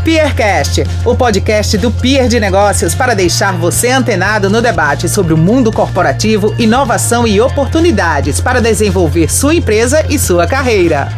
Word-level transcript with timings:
Peercast, 0.00 0.82
o 1.04 1.16
podcast 1.16 1.76
do 1.78 1.90
Peer 1.90 2.28
de 2.28 2.38
Negócios 2.38 2.94
para 2.94 3.14
deixar 3.14 3.56
você 3.56 3.88
antenado 3.88 4.48
no 4.48 4.62
debate 4.62 5.08
sobre 5.08 5.32
o 5.32 5.36
mundo 5.36 5.72
corporativo, 5.72 6.54
inovação 6.60 7.26
e 7.26 7.40
oportunidades 7.40 8.40
para 8.40 8.60
desenvolver 8.60 9.30
sua 9.30 9.54
empresa 9.54 10.06
e 10.10 10.18
sua 10.18 10.46
carreira. 10.46 11.08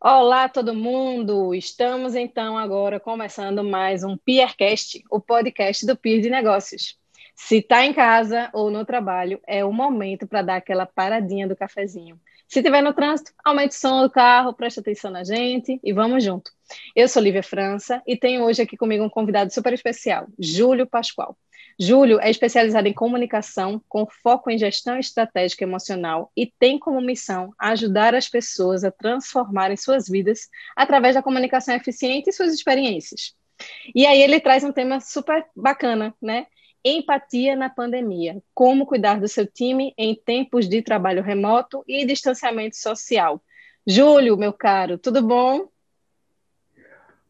Olá, 0.00 0.48
todo 0.48 0.74
mundo! 0.74 1.54
Estamos 1.54 2.14
então 2.14 2.58
agora 2.58 3.00
começando 3.00 3.64
mais 3.64 4.04
um 4.04 4.16
Peercast, 4.16 5.02
o 5.10 5.20
podcast 5.20 5.86
do 5.86 5.96
Peer 5.96 6.20
de 6.20 6.30
Negócios. 6.30 6.96
Se 7.34 7.58
está 7.58 7.84
em 7.84 7.92
casa 7.92 8.50
ou 8.52 8.70
no 8.70 8.84
trabalho, 8.84 9.40
é 9.46 9.64
o 9.64 9.72
momento 9.72 10.26
para 10.26 10.42
dar 10.42 10.56
aquela 10.56 10.86
paradinha 10.86 11.48
do 11.48 11.56
cafezinho 11.56 12.18
se 12.54 12.60
estiver 12.60 12.82
no 12.84 12.94
trânsito, 12.94 13.32
aumente 13.44 13.72
o 13.72 13.80
som 13.80 14.02
do 14.02 14.08
carro, 14.08 14.54
preste 14.54 14.78
atenção 14.78 15.10
na 15.10 15.24
gente 15.24 15.80
e 15.82 15.92
vamos 15.92 16.22
junto. 16.22 16.52
Eu 16.94 17.08
sou 17.08 17.20
Lívia 17.20 17.42
França 17.42 18.00
e 18.06 18.16
tenho 18.16 18.44
hoje 18.44 18.62
aqui 18.62 18.76
comigo 18.76 19.02
um 19.02 19.10
convidado 19.10 19.52
super 19.52 19.72
especial, 19.72 20.28
Júlio 20.38 20.86
Pascoal. 20.86 21.36
Júlio 21.80 22.20
é 22.20 22.30
especializado 22.30 22.86
em 22.86 22.92
comunicação 22.92 23.82
com 23.88 24.06
foco 24.06 24.52
em 24.52 24.56
gestão 24.56 24.96
estratégica 24.96 25.64
emocional 25.64 26.30
e 26.36 26.46
tem 26.46 26.78
como 26.78 27.00
missão 27.00 27.52
ajudar 27.58 28.14
as 28.14 28.28
pessoas 28.28 28.84
a 28.84 28.92
transformarem 28.92 29.76
suas 29.76 30.08
vidas 30.08 30.48
através 30.76 31.16
da 31.16 31.22
comunicação 31.24 31.74
eficiente 31.74 32.30
e 32.30 32.32
suas 32.32 32.54
experiências. 32.54 33.34
E 33.92 34.06
aí 34.06 34.22
ele 34.22 34.38
traz 34.38 34.62
um 34.62 34.70
tema 34.70 35.00
super 35.00 35.44
bacana, 35.56 36.14
né? 36.22 36.46
Empatia 36.84 37.56
na 37.56 37.70
pandemia. 37.70 38.42
Como 38.52 38.84
cuidar 38.84 39.18
do 39.18 39.26
seu 39.26 39.46
time 39.46 39.94
em 39.96 40.14
tempos 40.14 40.68
de 40.68 40.82
trabalho 40.82 41.22
remoto 41.22 41.82
e 41.88 42.04
distanciamento 42.04 42.76
social. 42.76 43.42
Júlio, 43.86 44.36
meu 44.36 44.52
caro, 44.52 44.98
tudo 44.98 45.22
bom? 45.26 45.68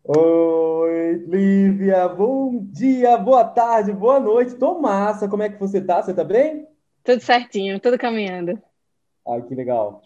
Oi, 0.05 1.15
Lívia, 1.27 2.09
bom 2.09 2.59
dia, 2.65 3.17
boa 3.17 3.45
tarde, 3.45 3.93
boa 3.93 4.21
noite. 4.21 4.57
Tô 4.57 4.79
massa, 4.81 5.29
como 5.29 5.43
é 5.43 5.49
que 5.49 5.59
você 5.59 5.81
tá? 5.81 6.03
Você 6.03 6.13
tá 6.13 6.25
bem? 6.25 6.67
Tudo 7.03 7.21
certinho, 7.21 7.79
tudo 7.81 7.97
caminhando. 7.97 8.61
Ai, 9.27 9.41
que 9.43 9.55
legal. 9.55 10.03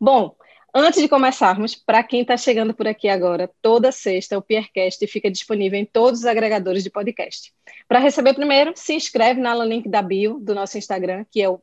Bom, 0.00 0.36
Antes 0.78 1.00
de 1.00 1.08
começarmos, 1.08 1.74
para 1.74 2.02
quem 2.02 2.20
está 2.20 2.36
chegando 2.36 2.74
por 2.74 2.86
aqui 2.86 3.08
agora, 3.08 3.50
toda 3.62 3.90
sexta 3.90 4.36
o 4.36 4.42
Piercast 4.42 5.06
fica 5.06 5.30
disponível 5.30 5.78
em 5.78 5.86
todos 5.86 6.20
os 6.20 6.26
agregadores 6.26 6.84
de 6.84 6.90
podcast. 6.90 7.50
Para 7.88 7.98
receber 7.98 8.34
primeiro, 8.34 8.74
se 8.76 8.92
inscreve 8.92 9.40
no 9.40 9.64
link 9.64 9.88
da 9.88 10.02
bio 10.02 10.38
do 10.38 10.54
nosso 10.54 10.76
Instagram, 10.76 11.24
que 11.32 11.40
é 11.40 11.48
o 11.48 11.62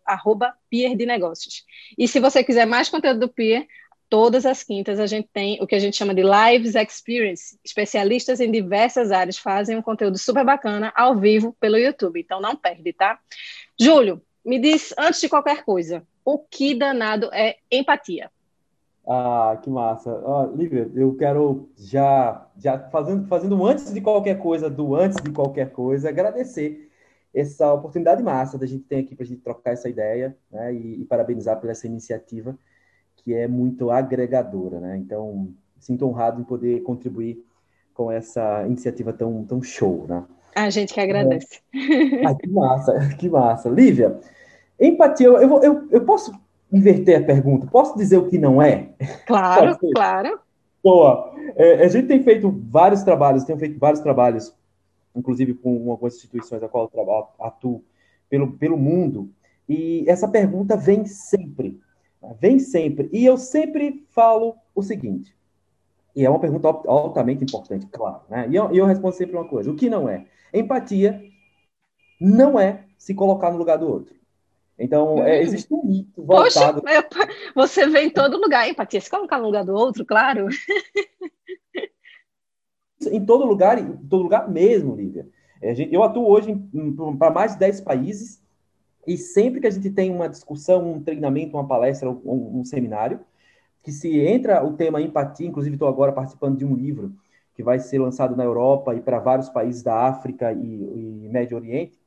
Negócios. 1.06 1.64
E 1.95 2.08
se 2.08 2.19
você 2.19 2.44
quiser 2.44 2.66
mais 2.66 2.89
conteúdo 2.89 3.19
do 3.19 3.30
Pier, 3.30 3.67
todas 4.09 4.47
as 4.47 4.64
quintas 4.64 5.00
a 5.00 5.06
gente 5.06 5.30
tem 5.31 5.59
o 5.61 5.67
que 5.67 5.75
a 5.75 5.80
gente 5.80 5.95
chama 5.95 6.16
de 6.16 6.23
Lives 6.23 6.73
Experience. 6.73 7.56
Especialistas 7.64 8.39
em 8.39 8.52
diversas 8.52 9.11
áreas 9.11 9.38
fazem 9.38 9.78
um 9.78 9.84
conteúdo 9.84 10.17
super 10.17 10.44
bacana 10.44 10.91
ao 10.95 11.16
vivo 11.16 11.56
pelo 11.59 11.78
YouTube, 11.78 12.19
então 12.19 12.41
não 12.41 12.56
perde, 12.56 12.91
tá? 12.94 13.19
Júlio, 13.80 14.23
me 14.44 14.58
diz, 14.58 14.91
antes 14.97 15.22
de 15.22 15.30
qualquer 15.30 15.64
coisa, 15.64 16.02
o 16.25 16.39
que 16.39 16.73
danado 16.73 17.30
é 17.31 17.58
empatia? 17.72 18.31
Ah, 19.06 19.59
que 19.62 19.70
massa. 19.70 20.12
Ah, 20.26 20.50
Lívia, 20.56 20.90
eu 20.96 21.16
quero 21.16 21.70
já, 21.78 22.48
já 22.58 22.80
fazendo, 22.90 23.28
fazendo 23.28 23.66
antes 23.66 23.94
de 23.94 24.00
qualquer 24.00 24.40
coisa, 24.40 24.70
do 24.70 24.96
antes 24.96 25.22
de 25.22 25.32
qualquer 25.32 25.72
coisa, 25.72 26.09
agradecer 26.09 26.90
essa 27.34 27.74
oportunidade 27.74 28.24
massa 28.24 28.58
da 28.58 28.66
gente 28.66 28.84
ter 28.84 28.98
aqui 28.98 29.16
para 29.16 29.24
a 29.26 29.28
gente 29.28 29.42
trocar 29.42 29.72
essa 29.72 29.90
ideia, 29.90 30.38
né? 30.50 30.74
E, 30.74 31.02
e, 31.02 31.06
parabenizar 31.06 31.59
por 31.59 31.70
essa 31.70 31.88
iniciativa 31.88 32.58
que 33.18 33.34
é 33.34 33.48
muito 33.48 33.90
agregadora, 33.90 34.80
né? 34.80 34.98
Então, 34.98 35.54
sinto 35.80 36.06
honrado 36.06 36.40
em 36.40 36.44
poder 36.44 36.81
contribuir 36.84 37.44
com 37.94 38.12
essa 38.12 38.66
iniciativa 38.66 39.12
tão, 39.12 39.44
tão 39.46 39.62
show, 39.62 40.06
né? 40.08 40.24
A 40.56 40.70
gente 40.70 40.94
que 40.94 41.00
agradece. 41.02 41.62
É. 41.74 42.26
Ah, 42.26 42.36
que 42.36 42.48
massa, 42.48 43.09
que 43.18 43.30
massa. 43.30 43.70
Lívia, 43.70 44.20
empatia, 44.80 45.28
eu, 45.28 45.38
eu, 45.38 45.63
eu, 45.63 45.88
eu 45.92 46.06
posso 46.06 46.31
inverter 46.73 47.22
a 47.22 47.23
pergunta. 47.23 47.67
Posso 47.67 47.95
dizer 47.95 48.17
o 48.17 48.28
que 48.28 48.39
não 48.39 48.61
é? 48.61 48.89
Claro, 49.28 49.78
claro. 49.94 50.39
Boa. 50.84 51.31
É, 51.56 51.85
a 51.85 51.88
gente 51.88 52.07
tem 52.07 52.23
feito 52.23 52.51
vários 52.67 53.03
trabalhos, 53.03 53.44
tem 53.44 53.57
feito 53.57 53.79
vários 53.79 54.01
trabalhos, 54.01 54.53
inclusive 55.16 55.53
com 55.53 55.91
algumas 55.91 56.16
instituições 56.16 56.63
a 56.63 56.67
qual 56.67 56.89
eu 56.94 57.28
atuo 57.39 57.83
pelo, 58.29 58.53
pelo 58.53 58.78
mundo, 58.78 59.29
e 59.69 60.03
essa 60.07 60.28
pergunta 60.28 60.75
vem 60.75 61.06
sempre. 61.06 61.79
Vem 62.39 62.57
sempre. 62.57 63.09
E 63.13 63.23
eu 63.25 63.38
sempre 63.38 64.06
falo 64.09 64.56
o 64.73 64.81
seguinte, 64.81 65.35
e 66.16 66.25
é 66.25 66.29
uma 66.29 66.39
pergunta 66.39 66.67
altamente 66.67 67.44
importante, 67.44 67.85
claro, 67.88 68.22
né? 68.29 68.47
E 68.50 68.56
eu, 68.56 68.72
eu 68.72 68.85
respondo 68.85 69.16
sempre 69.16 69.35
uma 69.35 69.47
coisa: 69.47 69.72
o 69.72 69.75
que 69.75 69.89
não 69.89 70.07
é? 70.09 70.25
Empatia 70.53 71.22
não 72.19 72.59
é 72.59 72.85
se 72.97 73.13
colocar 73.13 73.51
no 73.51 73.57
lugar 73.57 73.78
do 73.78 73.88
outro. 73.88 74.16
Então, 74.78 75.19
é, 75.19 75.39
hum. 75.39 75.41
existe 75.41 75.73
um 75.73 75.85
mito 75.85 76.23
voltado... 76.23 76.81
Poxa, 76.81 77.07
você 77.56 77.88
vê 77.88 78.01
em 78.01 78.09
todo 78.09 78.39
lugar, 78.39 78.67
empatia, 78.67 79.00
se 79.00 79.09
colocar 79.09 79.38
no 79.38 79.45
lugar 79.45 79.63
do 79.63 79.73
outro, 79.73 80.06
claro. 80.06 80.47
em 83.12 83.25
todo 83.25 83.45
lugar, 83.45 83.78
em 83.78 83.97
todo 84.07 84.23
lugar 84.23 84.50
mesmo, 84.50 84.95
Lívia. 84.95 85.28
É, 85.62 85.73
eu 85.91 86.03
atuo 86.03 86.28
hoje 86.28 86.56
para 87.17 87.31
mais 87.31 87.53
de 87.53 87.59
10 87.59 87.81
países 87.81 88.44
e 89.07 89.17
sempre 89.17 89.62
que 89.62 89.67
a 89.67 89.72
gente 89.72 89.89
tem 89.89 90.12
uma 90.12 90.29
discussão, 90.29 90.94
um 90.94 91.03
treinamento, 91.03 91.56
uma 91.56 91.67
palestra, 91.67 92.09
um, 92.09 92.59
um 92.59 92.66
seminário, 92.66 93.19
que 93.81 93.91
se 93.91 94.19
entra 94.19 94.63
o 94.66 94.73
tema 94.73 95.01
empatia, 95.01 95.47
inclusive 95.47 95.75
estou 95.75 95.88
agora 95.88 96.12
participando 96.12 96.57
de 96.57 96.66
um 96.66 96.75
livro 96.75 97.13
que 97.53 97.62
vai 97.62 97.79
ser 97.79 98.00
lançado 98.00 98.35
na 98.35 98.44
Europa 98.44 98.95
e 98.95 99.01
para 99.01 99.19
vários 99.19 99.50
países 99.50 99.83
da 99.83 100.07
África 100.07 100.51
e, 100.51 101.25
e 101.25 101.29
Médio 101.29 101.57
Oriente, 101.57 102.00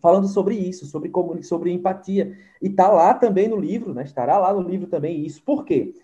falando 0.00 0.28
sobre 0.28 0.54
isso, 0.54 0.86
sobre, 0.86 1.10
sobre 1.42 1.72
empatia. 1.72 2.36
E 2.60 2.68
está 2.68 2.88
lá 2.88 3.14
também 3.14 3.48
no 3.48 3.56
livro, 3.56 3.94
né? 3.94 4.04
estará 4.04 4.38
lá 4.38 4.52
no 4.52 4.60
livro 4.60 4.86
também 4.86 5.24
isso. 5.24 5.42
Por 5.42 5.64
quê? 5.64 5.94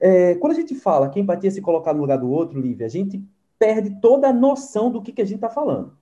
É, 0.00 0.34
quando 0.36 0.52
a 0.52 0.56
gente 0.56 0.74
fala 0.74 1.10
que 1.10 1.20
empatia 1.20 1.48
é 1.48 1.52
se 1.52 1.60
colocar 1.60 1.92
no 1.92 2.00
lugar 2.00 2.16
do 2.16 2.30
outro, 2.30 2.58
Lívia, 2.58 2.86
a 2.86 2.90
gente 2.90 3.22
perde 3.58 4.00
toda 4.00 4.28
a 4.28 4.32
noção 4.32 4.90
do 4.90 5.02
que, 5.02 5.12
que 5.12 5.20
a 5.20 5.24
gente 5.24 5.36
está 5.36 5.50
falando. 5.50 5.92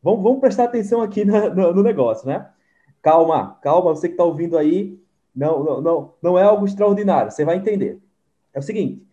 Vamos, 0.00 0.22
vamos, 0.22 0.40
prestar 0.40 0.64
atenção 0.64 1.02
aqui 1.02 1.24
na, 1.24 1.50
no, 1.50 1.74
no, 1.74 1.82
negócio, 1.82 2.26
né? 2.26 2.48
Calma, 3.02 3.58
calma, 3.60 3.94
você 3.94 4.08
que 4.08 4.14
está 4.14 4.24
ouvindo 4.24 4.56
aí, 4.56 4.98
não, 5.34 5.64
não, 5.64 5.80
não, 5.80 6.14
não 6.22 6.38
é 6.38 6.42
algo 6.42 6.64
extraordinário, 6.64 7.32
você 7.32 7.44
vai 7.44 7.56
entender. 7.56 8.00
É 8.54 8.60
o 8.60 8.62
seguinte, 8.62 9.04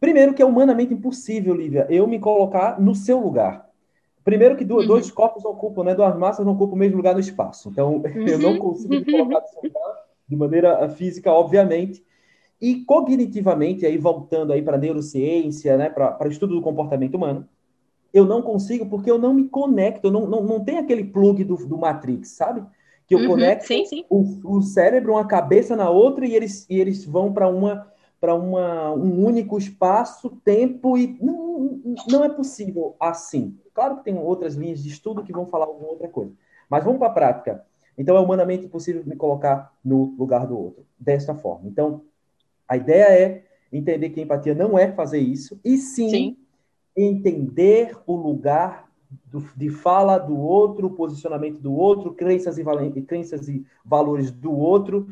primeiro 0.00 0.34
que 0.34 0.42
é 0.42 0.44
humanamente 0.44 0.92
impossível, 0.92 1.54
Lívia, 1.54 1.86
eu 1.88 2.06
me 2.06 2.18
colocar 2.18 2.80
no 2.80 2.94
seu 2.94 3.20
lugar. 3.20 3.65
Primeiro 4.26 4.56
que 4.56 4.64
dois, 4.64 4.88
uhum. 4.88 4.94
dois 4.94 5.08
corpos 5.08 5.44
ocupam, 5.44 5.84
né? 5.84 5.94
Duas 5.94 6.18
massas 6.18 6.44
não 6.44 6.54
ocupam 6.54 6.74
o 6.74 6.78
mesmo 6.78 6.96
lugar 6.96 7.14
no 7.14 7.20
espaço. 7.20 7.68
Então, 7.68 7.98
uhum. 7.98 8.02
eu 8.26 8.40
não 8.40 8.54
uhum. 8.54 8.58
consigo 8.58 8.92
me 8.92 9.04
colocar 9.04 9.40
lugar 9.62 10.04
de 10.28 10.34
maneira 10.34 10.78
eh, 10.80 10.88
física, 10.88 11.32
obviamente. 11.32 12.04
E 12.60 12.84
cognitivamente, 12.84 13.86
aí 13.86 13.96
voltando 13.96 14.52
aí 14.52 14.60
para 14.60 14.76
neurociência, 14.78 15.76
né? 15.76 15.88
Para 15.88 16.26
o 16.26 16.28
estudo 16.28 16.56
do 16.56 16.60
comportamento 16.60 17.14
humano, 17.14 17.48
eu 18.12 18.24
não 18.24 18.42
consigo 18.42 18.86
porque 18.86 19.08
eu 19.08 19.16
não 19.16 19.32
me 19.32 19.48
conecto, 19.48 20.10
não, 20.10 20.26
não, 20.26 20.42
não 20.42 20.64
tem 20.64 20.78
aquele 20.78 21.04
plug 21.04 21.44
do, 21.44 21.54
do 21.64 21.78
Matrix, 21.78 22.30
sabe? 22.30 22.64
Que 23.06 23.14
eu 23.14 23.20
uhum. 23.20 23.28
conecto 23.28 23.68
sim, 23.68 23.84
sim. 23.84 24.04
O, 24.10 24.56
o 24.56 24.60
cérebro, 24.60 25.12
uma 25.12 25.28
cabeça 25.28 25.76
na 25.76 25.88
outra 25.88 26.26
e 26.26 26.34
eles, 26.34 26.66
e 26.68 26.80
eles 26.80 27.04
vão 27.04 27.32
para 27.32 27.46
uma 27.46 27.86
para 28.26 28.34
um 28.34 29.24
único 29.24 29.56
espaço, 29.56 30.30
tempo 30.44 30.98
e 30.98 31.16
não, 31.22 31.80
não 32.10 32.24
é 32.24 32.28
possível 32.28 32.96
assim. 32.98 33.56
Claro 33.72 33.98
que 33.98 34.04
tem 34.04 34.18
outras 34.18 34.56
linhas 34.56 34.82
de 34.82 34.88
estudo 34.88 35.22
que 35.22 35.32
vão 35.32 35.46
falar 35.46 35.66
alguma 35.66 35.90
outra 35.90 36.08
coisa. 36.08 36.32
Mas 36.68 36.82
vamos 36.82 36.98
para 36.98 37.06
a 37.06 37.12
prática. 37.12 37.64
Então, 37.96 38.16
é 38.16 38.20
humanamente 38.20 38.66
impossível 38.66 39.04
me 39.06 39.14
colocar 39.14 39.72
no 39.84 40.16
lugar 40.18 40.44
do 40.44 40.58
outro, 40.58 40.84
desta 40.98 41.36
forma. 41.36 41.68
Então, 41.68 42.02
a 42.68 42.76
ideia 42.76 43.04
é 43.04 43.44
entender 43.72 44.10
que 44.10 44.20
empatia 44.20 44.56
não 44.56 44.76
é 44.76 44.90
fazer 44.90 45.20
isso, 45.20 45.60
e 45.64 45.76
sim, 45.78 46.10
sim. 46.10 46.36
entender 46.96 47.96
o 48.08 48.16
lugar 48.16 48.90
do, 49.26 49.38
de 49.56 49.70
fala 49.70 50.18
do 50.18 50.36
outro, 50.36 50.90
posicionamento 50.90 51.60
do 51.60 51.72
outro, 51.72 52.12
crenças 52.12 52.58
e, 52.58 53.02
crenças 53.02 53.48
e 53.48 53.64
valores 53.84 54.32
do 54.32 54.52
outro, 54.52 55.06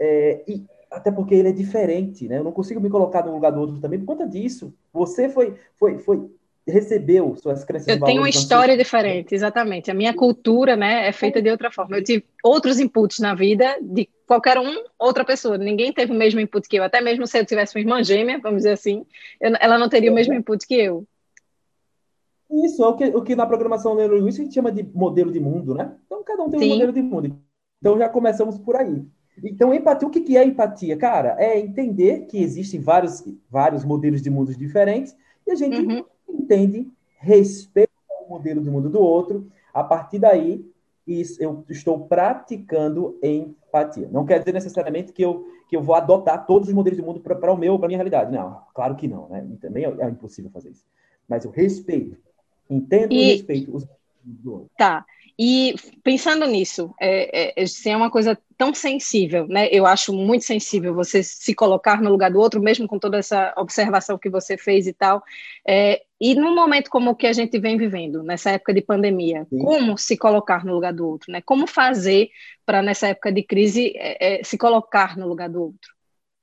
é, 0.00 0.42
e 0.48 0.66
até 0.90 1.10
porque 1.10 1.34
ele 1.34 1.48
é 1.48 1.52
diferente, 1.52 2.28
né? 2.28 2.38
Eu 2.38 2.44
não 2.44 2.52
consigo 2.52 2.80
me 2.80 2.90
colocar 2.90 3.24
no 3.24 3.32
lugar 3.32 3.52
do 3.52 3.60
outro 3.60 3.80
também 3.80 3.98
por 3.98 4.06
conta 4.06 4.26
disso. 4.26 4.74
Você 4.92 5.28
foi, 5.28 5.54
foi, 5.74 5.98
foi 5.98 6.30
recebeu 6.66 7.36
suas 7.36 7.64
crenças 7.64 7.86
Eu 7.86 8.00
tenho 8.00 8.22
uma 8.22 8.28
história 8.28 8.76
diferente, 8.76 9.34
exatamente. 9.34 9.90
A 9.90 9.94
minha 9.94 10.12
cultura, 10.12 10.74
né, 10.74 11.06
é 11.08 11.12
feita 11.12 11.40
de 11.40 11.48
outra 11.48 11.70
forma. 11.70 11.96
Eu 11.96 12.02
tive 12.02 12.24
outros 12.42 12.80
inputs 12.80 13.20
na 13.20 13.34
vida 13.34 13.78
de 13.80 14.08
qualquer 14.26 14.58
um, 14.58 14.84
outra 14.98 15.24
pessoa. 15.24 15.56
Ninguém 15.56 15.92
teve 15.92 16.12
o 16.12 16.16
mesmo 16.16 16.40
input 16.40 16.68
que 16.68 16.76
eu. 16.76 16.82
Até 16.82 17.00
mesmo 17.00 17.26
se 17.26 17.38
eu 17.38 17.46
tivesse 17.46 17.76
uma 17.76 17.80
irmã 17.80 18.02
gêmea, 18.02 18.40
vamos 18.42 18.58
dizer 18.58 18.72
assim, 18.72 19.06
eu, 19.40 19.52
ela 19.60 19.78
não 19.78 19.88
teria 19.88 20.10
o 20.10 20.14
mesmo 20.14 20.34
input 20.34 20.66
que 20.66 20.74
eu. 20.74 21.04
Isso, 22.50 22.82
é 22.82 22.88
o 22.88 22.96
que, 22.96 23.04
o 23.04 23.22
que 23.22 23.36
na 23.36 23.46
programação 23.46 23.94
neurolinguística 23.94 24.42
a 24.42 24.44
gente 24.44 24.54
chama 24.54 24.72
de 24.72 24.82
modelo 24.82 25.32
de 25.32 25.40
mundo, 25.40 25.74
né? 25.74 25.92
Então, 26.06 26.22
cada 26.24 26.42
um 26.42 26.50
tem 26.50 26.60
Sim. 26.60 26.66
um 26.66 26.74
modelo 26.74 26.92
de 26.92 27.02
mundo. 27.02 27.36
Então, 27.80 27.98
já 27.98 28.08
começamos 28.08 28.58
por 28.58 28.76
aí. 28.76 29.04
Então, 29.44 29.74
empatia, 29.74 30.08
o 30.08 30.10
que 30.10 30.36
é 30.36 30.44
empatia? 30.44 30.96
Cara, 30.96 31.36
é 31.38 31.58
entender 31.58 32.26
que 32.26 32.38
existem 32.42 32.80
vários, 32.80 33.22
vários 33.50 33.84
modelos 33.84 34.22
de 34.22 34.30
mundos 34.30 34.56
diferentes 34.56 35.16
e 35.46 35.50
a 35.50 35.54
gente 35.54 35.78
uhum 35.78 36.04
entende 36.46 36.88
respeito 37.18 37.90
ao 38.10 38.28
modelo 38.28 38.60
de 38.62 38.70
mundo 38.70 38.88
do 38.88 39.00
outro, 39.00 39.50
a 39.74 39.82
partir 39.82 40.18
daí 40.18 40.64
eu 41.38 41.64
estou 41.68 42.06
praticando 42.06 43.16
empatia. 43.22 44.08
Não 44.10 44.26
quer 44.26 44.40
dizer 44.40 44.52
necessariamente 44.52 45.12
que 45.12 45.22
eu, 45.22 45.46
que 45.68 45.76
eu 45.76 45.82
vou 45.82 45.94
adotar 45.94 46.46
todos 46.46 46.68
os 46.68 46.74
modelos 46.74 46.98
de 46.98 47.04
mundo 47.04 47.20
para 47.20 47.52
o 47.52 47.56
meu, 47.56 47.78
para 47.78 47.86
a 47.86 47.88
minha 47.88 47.98
realidade. 47.98 48.32
Não, 48.32 48.60
claro 48.74 48.96
que 48.96 49.06
não, 49.06 49.28
né? 49.28 49.46
E 49.52 49.56
também 49.56 49.84
é, 49.84 49.94
é, 49.98 50.08
impossível 50.08 50.50
fazer 50.50 50.70
isso. 50.70 50.84
Mas 51.28 51.44
eu 51.44 51.50
respeito, 51.50 52.16
entendo 52.68 53.12
e, 53.12 53.18
e 53.18 53.32
respeito 53.32 53.74
os 53.74 53.86
do 54.24 54.52
outro. 54.52 54.70
Tá. 54.76 55.04
E 55.38 55.74
pensando 56.02 56.46
nisso, 56.46 56.94
é, 56.98 57.50
é, 57.50 57.62
é, 57.62 57.88
é 57.90 57.96
uma 57.96 58.10
coisa 58.10 58.38
tão 58.56 58.72
sensível, 58.72 59.46
né? 59.46 59.68
Eu 59.70 59.84
acho 59.84 60.10
muito 60.14 60.46
sensível 60.46 60.94
você 60.94 61.22
se 61.22 61.54
colocar 61.54 62.00
no 62.00 62.10
lugar 62.10 62.30
do 62.30 62.40
outro, 62.40 62.60
mesmo 62.60 62.88
com 62.88 62.98
toda 62.98 63.18
essa 63.18 63.52
observação 63.58 64.16
que 64.16 64.30
você 64.30 64.56
fez 64.56 64.86
e 64.86 64.94
tal. 64.94 65.22
É, 65.68 66.02
e 66.18 66.34
num 66.34 66.54
momento 66.54 66.88
como 66.88 67.10
o 67.10 67.14
que 67.14 67.26
a 67.26 67.34
gente 67.34 67.58
vem 67.58 67.76
vivendo, 67.76 68.22
nessa 68.22 68.52
época 68.52 68.72
de 68.72 68.80
pandemia, 68.80 69.46
Sim. 69.50 69.58
como 69.58 69.98
se 69.98 70.16
colocar 70.16 70.64
no 70.64 70.72
lugar 70.72 70.94
do 70.94 71.06
outro, 71.06 71.30
né? 71.30 71.42
Como 71.42 71.66
fazer 71.66 72.30
para 72.64 72.80
nessa 72.80 73.08
época 73.08 73.30
de 73.30 73.42
crise 73.42 73.92
é, 73.94 74.40
é, 74.40 74.42
se 74.42 74.56
colocar 74.56 75.18
no 75.18 75.28
lugar 75.28 75.50
do 75.50 75.60
outro? 75.60 75.94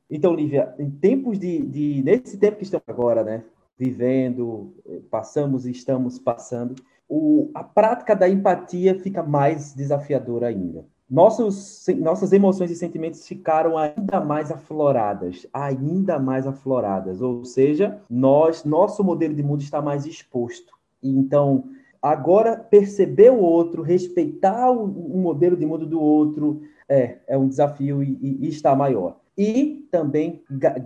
Então, 0.08 0.36
Lívia, 0.36 0.72
em 0.78 0.92
tempos 0.92 1.40
de, 1.40 1.66
de 1.66 2.04
nesse 2.04 2.38
tempo 2.38 2.58
que 2.58 2.64
estamos 2.64 2.88
agora, 2.88 3.24
né? 3.24 3.44
Vivendo, 3.76 4.72
passamos 5.10 5.66
e 5.66 5.72
estamos 5.72 6.20
passando 6.20 6.76
o, 7.08 7.52
a 7.54 7.64
prática 7.64 8.16
da 8.16 8.28
empatia 8.28 9.00
fica 9.00 9.22
mais 9.22 9.74
desafiadora 9.74 10.48
ainda. 10.48 10.86
Nossos, 11.10 11.86
nossas 12.00 12.34
emoções 12.34 12.72
e 12.72 12.76
sentimentos 12.76 13.28
ficaram 13.28 13.78
ainda 13.78 14.20
mais 14.20 14.52
afloradas, 14.52 15.46
ainda 15.54 16.18
mais 16.18 16.48
afloradas. 16.48 17.22
Ou 17.22 17.46
seja, 17.46 18.02
nós, 18.10 18.64
nosso 18.64 19.04
modelo 19.04 19.36
de 19.36 19.44
mundo 19.44 19.62
está 19.62 19.82
mais 19.82 20.06
exposto. 20.06 20.74
Então, 21.04 21.66
agora 22.02 22.58
perceber 22.58 23.32
o 23.32 23.40
outro, 23.40 23.84
respeitar 23.84 24.72
o, 24.72 24.86
o 24.86 25.18
modelo 25.20 25.56
de 25.56 25.66
mundo 25.66 25.86
do 25.86 26.02
outro, 26.02 26.62
é, 26.90 27.20
é 27.28 27.38
um 27.38 27.48
desafio 27.48 28.02
e, 28.02 28.18
e, 28.22 28.46
e 28.46 28.48
está 28.48 28.76
maior. 28.76 29.20
E 29.38 29.88
também 29.92 30.42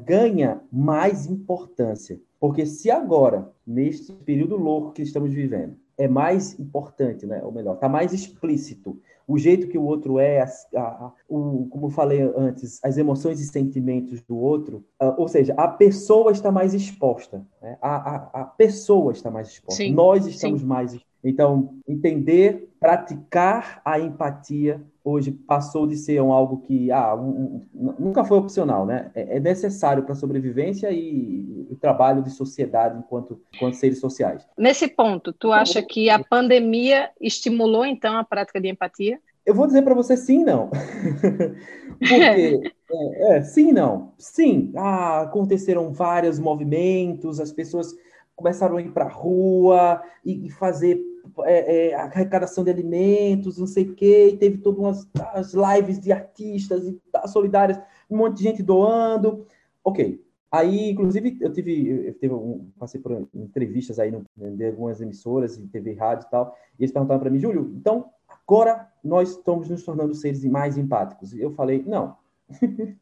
ganha 0.05 0.61
mais 0.71 1.25
importância. 1.27 2.19
Porque 2.39 2.65
se 2.65 2.91
agora, 2.91 3.49
neste 3.65 4.11
período 4.11 4.57
louco 4.57 4.91
que 4.91 5.01
estamos 5.01 5.33
vivendo, 5.33 5.75
é 5.97 6.07
mais 6.07 6.57
importante, 6.59 7.25
né? 7.25 7.41
ou 7.43 7.51
melhor, 7.51 7.75
está 7.75 7.89
mais 7.89 8.13
explícito. 8.13 8.99
O 9.27 9.37
jeito 9.37 9.67
que 9.67 9.77
o 9.77 9.83
outro 9.83 10.19
é, 10.19 10.41
a, 10.41 10.79
a, 10.79 11.11
o, 11.27 11.67
como 11.69 11.87
eu 11.87 11.89
falei 11.89 12.21
antes, 12.35 12.79
as 12.83 12.97
emoções 12.97 13.41
e 13.41 13.45
sentimentos 13.45 14.21
do 14.21 14.37
outro, 14.37 14.85
uh, 15.01 15.13
ou 15.17 15.27
seja, 15.27 15.53
a 15.57 15.67
pessoa 15.67 16.31
está 16.31 16.51
mais 16.51 16.73
exposta. 16.73 17.45
Né? 17.61 17.77
A, 17.81 18.45
pessoa 18.57 19.11
está 19.11 19.29
mais 19.29 19.49
exposta. 19.49 19.83
Sim, 19.83 19.93
Nós 19.93 20.25
estamos 20.25 20.61
sim. 20.61 20.67
mais 20.67 20.97
Então, 21.27 21.75
entender, 21.87 22.69
praticar 22.79 23.81
a 23.83 23.99
empatia 23.99 24.81
hoje 25.03 25.31
passou 25.31 25.87
de 25.87 25.95
ser 25.95 26.21
um 26.21 26.31
algo 26.31 26.59
que 26.61 26.91
ah, 26.91 27.15
um, 27.15 27.65
um, 27.73 27.93
nunca 27.99 28.23
foi 28.23 28.37
opcional, 28.37 28.85
né? 28.85 29.11
É, 29.15 29.37
é 29.37 29.39
necessário 29.39 30.03
para 30.03 30.13
a 30.13 30.15
sobrevivência 30.15 30.91
e 30.91 31.67
o 31.69 31.75
trabalho 31.75 32.21
de 32.21 32.29
sociedade 32.29 32.97
enquanto, 32.97 33.41
enquanto 33.53 33.75
seres 33.75 33.99
sociais. 33.99 34.45
Nesse 34.57 34.87
ponto, 34.87 35.33
tu 35.33 35.51
acha 35.51 35.81
que 35.81 36.09
a 36.09 36.23
pandemia 36.23 37.09
estimulou 37.19 37.85
então 37.85 38.17
a 38.17 38.23
prática 38.23 38.59
de 38.59 38.69
empatia? 38.69 39.19
Eu 39.45 39.55
vou 39.55 39.65
dizer 39.65 39.81
para 39.81 39.95
você 39.95 40.17
sim, 40.17 40.43
não. 40.43 40.69
Porque 41.99 42.13
é, 42.13 43.37
é, 43.37 43.41
sim, 43.41 43.71
não. 43.71 44.13
Sim, 44.17 44.71
ah, 44.75 45.21
aconteceram 45.21 45.91
vários 45.91 46.37
movimentos, 46.37 47.39
as 47.39 47.51
pessoas 47.51 47.95
começaram 48.35 48.77
a 48.77 48.81
ir 48.81 48.91
para 48.91 49.05
a 49.05 49.09
rua 49.09 50.01
e, 50.23 50.45
e 50.45 50.49
fazer 50.49 51.01
é, 51.45 51.89
é, 51.89 51.95
arrecadação 51.95 52.63
de 52.63 52.69
alimentos, 52.69 53.57
não 53.57 53.67
sei 53.67 53.85
o 53.85 53.95
quê, 53.95 54.29
e 54.33 54.37
teve 54.37 54.57
todas 54.57 55.07
as 55.33 55.53
lives 55.53 55.99
de 55.99 56.11
artistas 56.11 56.85
e 56.85 56.99
solidárias, 57.27 57.79
um 58.09 58.17
monte 58.17 58.37
de 58.37 58.43
gente 58.43 58.63
doando. 58.63 59.45
Ok. 59.83 60.23
Aí, 60.49 60.91
inclusive, 60.91 61.37
eu 61.41 61.51
tive, 61.51 62.07
eu 62.07 62.13
tive 62.13 62.33
um, 62.33 62.69
passei 62.79 63.01
por 63.01 63.27
entrevistas 63.33 63.99
aí 63.99 64.11
no, 64.11 64.23
de 64.55 64.65
algumas 64.65 65.01
emissoras, 65.01 65.57
de 65.57 65.67
TV 65.67 65.93
rádio 65.93 66.25
e 66.25 66.31
tal, 66.31 66.55
e 66.79 66.83
eles 66.83 66.91
perguntaram 66.91 67.19
para 67.19 67.29
mim, 67.29 67.39
Júlio, 67.39 67.73
então 67.75 68.05
agora 68.27 68.89
nós 69.03 69.31
estamos 69.31 69.67
nos 69.69 69.83
tornando 69.83 70.15
seres 70.15 70.43
mais 70.45 70.77
empáticos. 70.77 71.33
E 71.33 71.41
eu 71.41 71.51
falei, 71.51 71.83
não. 71.85 72.15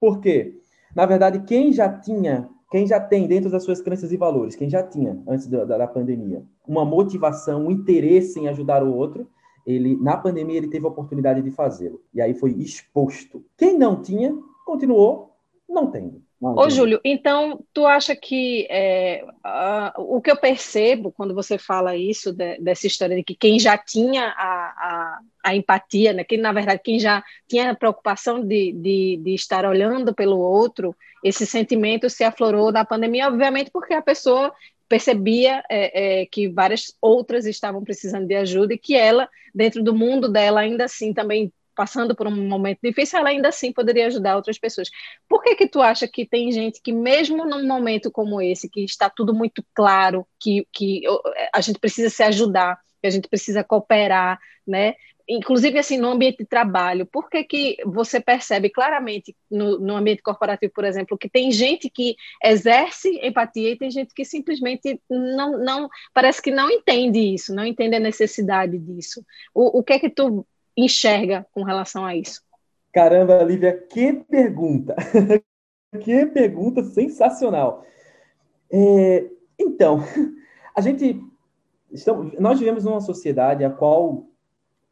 Por 0.00 0.20
quê? 0.20 0.60
Na 0.94 1.06
verdade, 1.06 1.40
quem 1.40 1.72
já 1.72 1.88
tinha 1.88 2.48
quem 2.76 2.86
já 2.86 3.00
tem 3.00 3.26
dentro 3.26 3.48
das 3.48 3.64
suas 3.64 3.80
crenças 3.80 4.12
e 4.12 4.18
valores, 4.18 4.54
quem 4.54 4.68
já 4.68 4.82
tinha 4.82 5.18
antes 5.26 5.46
da, 5.46 5.64
da, 5.64 5.86
pandemia, 5.86 6.42
uma 6.68 6.84
motivação, 6.84 7.64
um 7.64 7.70
interesse 7.70 8.38
em 8.38 8.48
ajudar 8.48 8.82
o 8.82 8.94
outro, 8.94 9.26
ele 9.66 9.96
na 9.96 10.14
pandemia 10.14 10.58
ele 10.58 10.68
teve 10.68 10.84
a 10.84 10.90
oportunidade 10.90 11.40
de 11.40 11.50
fazê-lo 11.50 12.02
e 12.12 12.20
aí 12.20 12.34
foi 12.34 12.50
exposto. 12.50 13.42
Quem 13.56 13.78
não 13.78 14.02
tinha, 14.02 14.36
continuou 14.66 15.34
não 15.66 15.90
tendo. 15.90 16.22
Ô, 16.38 16.68
Júlio, 16.68 17.00
então 17.02 17.64
tu 17.72 17.86
acha 17.86 18.14
que 18.14 18.66
é, 18.68 19.24
o 19.96 20.20
que 20.20 20.30
eu 20.30 20.36
percebo 20.36 21.10
quando 21.10 21.34
você 21.34 21.56
fala 21.56 21.96
isso, 21.96 22.30
de, 22.30 22.58
dessa 22.58 22.86
história 22.86 23.16
de 23.16 23.24
que 23.24 23.34
quem 23.34 23.58
já 23.58 23.78
tinha 23.78 24.34
a, 24.36 24.36
a, 24.36 25.18
a, 25.46 25.54
empatia, 25.54 26.12
né, 26.12 26.24
que 26.24 26.36
na 26.36 26.52
verdade 26.52 26.80
quem 26.82 26.98
já 26.98 27.22
tinha 27.48 27.70
a 27.70 27.74
preocupação 27.74 28.44
de, 28.44 28.72
de, 28.72 29.20
de 29.22 29.34
estar 29.34 29.64
olhando 29.64 30.14
pelo 30.14 30.38
outro, 30.38 30.94
esse 31.22 31.46
sentimento 31.46 32.10
se 32.10 32.24
aflorou 32.24 32.72
da 32.72 32.84
pandemia, 32.84 33.28
obviamente 33.28 33.70
porque 33.70 33.94
a 33.94 34.02
pessoa 34.02 34.52
percebia 34.88 35.64
é, 35.70 36.20
é, 36.22 36.26
que 36.26 36.48
várias 36.48 36.94
outras 37.00 37.46
estavam 37.46 37.82
precisando 37.82 38.26
de 38.26 38.34
ajuda 38.34 38.74
e 38.74 38.78
que 38.78 38.94
ela, 38.94 39.28
dentro 39.54 39.82
do 39.82 39.94
mundo 39.94 40.28
dela, 40.28 40.60
ainda 40.60 40.84
assim 40.84 41.12
também 41.12 41.52
passando 41.76 42.16
por 42.16 42.26
um 42.26 42.48
momento 42.48 42.78
difícil, 42.82 43.18
ela 43.18 43.28
ainda 43.28 43.48
assim 43.48 43.70
poderia 43.70 44.06
ajudar 44.06 44.34
outras 44.34 44.58
pessoas. 44.58 44.88
Por 45.28 45.42
que 45.42 45.54
que 45.54 45.68
tu 45.68 45.82
acha 45.82 46.08
que 46.08 46.24
tem 46.24 46.50
gente 46.50 46.80
que 46.80 46.90
mesmo 46.90 47.44
num 47.44 47.66
momento 47.66 48.10
como 48.10 48.40
esse, 48.40 48.68
que 48.68 48.82
está 48.82 49.10
tudo 49.10 49.34
muito 49.34 49.62
claro, 49.74 50.26
que, 50.40 50.66
que 50.72 51.02
a 51.52 51.60
gente 51.60 51.78
precisa 51.78 52.08
se 52.08 52.22
ajudar, 52.22 52.80
que 53.00 53.06
a 53.06 53.10
gente 53.10 53.28
precisa 53.28 53.62
cooperar, 53.62 54.38
né? 54.66 54.94
Inclusive, 55.28 55.78
assim, 55.78 55.98
no 55.98 56.10
ambiente 56.10 56.38
de 56.38 56.44
trabalho, 56.44 57.04
por 57.06 57.28
que, 57.28 57.42
que 57.44 57.76
você 57.84 58.20
percebe 58.20 58.70
claramente 58.70 59.34
no, 59.50 59.78
no 59.78 59.96
ambiente 59.96 60.22
corporativo, 60.22 60.72
por 60.72 60.84
exemplo, 60.84 61.18
que 61.18 61.28
tem 61.28 61.50
gente 61.50 61.90
que 61.90 62.16
exerce 62.44 63.18
empatia 63.22 63.70
e 63.70 63.76
tem 63.76 63.90
gente 63.90 64.14
que 64.14 64.24
simplesmente 64.24 65.00
não, 65.10 65.58
não 65.58 65.88
parece 66.14 66.40
que 66.40 66.50
não 66.50 66.70
entende 66.70 67.18
isso, 67.18 67.54
não 67.54 67.64
entende 67.64 67.96
a 67.96 68.00
necessidade 68.00 68.78
disso. 68.78 69.24
O, 69.52 69.80
o 69.80 69.82
que 69.82 69.94
é 69.94 69.98
que 69.98 70.10
tu 70.10 70.46
enxerga 70.76 71.46
com 71.52 71.62
relação 71.62 72.04
a 72.04 72.14
isso? 72.14 72.42
Caramba, 72.92 73.42
Lívia, 73.42 73.76
que 73.90 74.12
pergunta! 74.12 74.94
que 76.04 76.26
pergunta 76.26 76.84
sensacional! 76.84 77.84
É, 78.70 79.26
então, 79.58 80.00
a 80.74 80.80
gente. 80.80 81.20
Estamos, 81.90 82.38
nós 82.38 82.58
vivemos 82.58 82.84
numa 82.84 83.00
sociedade 83.00 83.64
a 83.64 83.70
qual, 83.70 84.26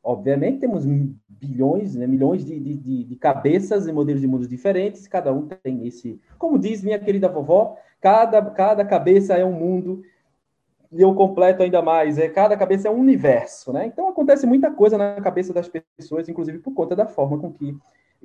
obviamente, 0.04 0.60
temos 0.60 0.84
bilhões, 1.28 1.96
né, 1.96 2.06
milhões 2.06 2.44
de, 2.44 2.60
de, 2.60 3.04
de, 3.04 3.16
cabeças 3.16 3.86
e 3.86 3.92
modelos 3.92 4.20
de 4.20 4.26
mundos 4.26 4.46
diferentes, 4.46 5.08
cada 5.08 5.32
um 5.32 5.48
tem 5.48 5.86
esse. 5.86 6.20
Como 6.38 6.58
diz 6.58 6.82
minha 6.82 6.98
querida 6.98 7.28
vovó, 7.28 7.76
cada, 8.00 8.42
cada 8.50 8.84
cabeça 8.84 9.34
é 9.34 9.44
um 9.44 9.52
mundo 9.52 10.02
e 10.92 11.00
eu 11.00 11.14
completo 11.14 11.62
ainda 11.62 11.82
mais, 11.82 12.18
é 12.18 12.28
cada 12.28 12.56
cabeça 12.56 12.86
é 12.86 12.90
um 12.90 13.00
universo, 13.00 13.72
né? 13.72 13.86
Então 13.86 14.08
acontece 14.08 14.46
muita 14.46 14.70
coisa 14.70 14.96
na 14.96 15.20
cabeça 15.20 15.52
das 15.52 15.68
pessoas, 15.68 16.28
inclusive 16.28 16.58
por 16.58 16.72
conta 16.72 16.94
da 16.94 17.06
forma 17.06 17.38
com 17.38 17.52
que 17.52 17.76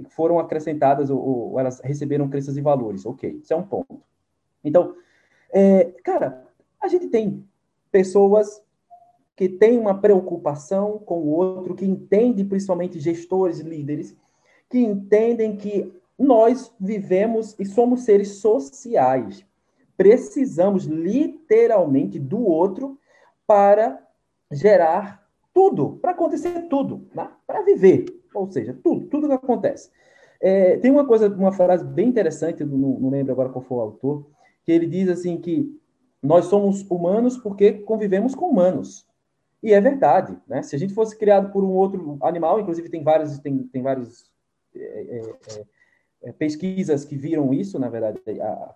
foram 0.09 0.37
acrescentadas 0.37 1.09
ou, 1.09 1.19
ou 1.19 1.59
elas 1.59 1.79
receberam 1.79 2.29
crenças 2.29 2.57
e 2.57 2.61
valores. 2.61 3.05
Ok, 3.05 3.39
isso 3.41 3.53
é 3.53 3.55
um 3.55 3.63
ponto. 3.63 4.01
Então, 4.63 4.95
é, 5.51 5.85
cara, 6.03 6.45
a 6.79 6.87
gente 6.87 7.07
tem 7.07 7.43
pessoas 7.91 8.61
que 9.39 9.47
têm 9.47 9.79
uma 9.79 9.97
preocupação 9.97 10.99
com 10.99 11.19
o 11.19 11.29
outro, 11.29 11.73
que 11.73 11.85
entendem, 11.85 12.45
principalmente 12.45 12.99
gestores, 12.99 13.61
líderes, 13.61 14.13
que 14.69 14.77
entendem 14.77 15.55
que 15.55 15.93
nós 16.17 16.73
vivemos 16.77 17.55
e 17.57 17.65
somos 17.65 18.01
seres 18.01 18.39
sociais 18.39 19.47
precisamos 19.99 20.85
literalmente 20.85 22.17
do 22.17 22.41
outro 22.41 22.97
para 23.45 24.01
gerar 24.49 25.27
tudo, 25.53 25.99
para 26.01 26.11
acontecer 26.11 26.69
tudo, 26.69 27.05
né? 27.13 27.29
para 27.45 27.63
viver, 27.63 28.05
ou 28.33 28.49
seja, 28.49 28.73
tudo, 28.81 29.07
tudo 29.07 29.27
que 29.27 29.33
acontece. 29.33 29.91
É, 30.39 30.77
tem 30.77 30.89
uma 30.89 31.05
coisa, 31.05 31.27
uma 31.27 31.51
frase 31.51 31.83
bem 31.83 32.07
interessante, 32.07 32.63
não, 32.63 32.77
não 32.77 33.09
lembro 33.09 33.33
agora 33.33 33.49
qual 33.49 33.61
foi 33.61 33.77
o 33.77 33.81
autor, 33.81 34.25
que 34.63 34.71
ele 34.71 34.87
diz 34.87 35.09
assim 35.09 35.35
que 35.35 35.69
nós 36.23 36.45
somos 36.45 36.89
humanos 36.89 37.37
porque 37.37 37.73
convivemos 37.73 38.33
com 38.33 38.49
humanos. 38.49 39.05
E 39.61 39.73
é 39.73 39.81
verdade, 39.81 40.37
né? 40.47 40.61
Se 40.61 40.75
a 40.75 40.79
gente 40.79 40.93
fosse 40.93 41.17
criado 41.17 41.51
por 41.51 41.63
um 41.63 41.71
outro 41.71 42.17
animal, 42.21 42.59
inclusive 42.59 42.89
tem 42.89 43.03
vários, 43.03 43.37
tem, 43.39 43.57
tem 43.63 43.81
vários 43.81 44.31
é, 44.75 44.79
é, 44.81 45.65
é 46.23 46.31
pesquisas 46.31 47.03
que 47.03 47.15
viram 47.15 47.53
isso, 47.53 47.77
na 47.77 47.89
verdade, 47.89 48.19
a, 48.41 48.75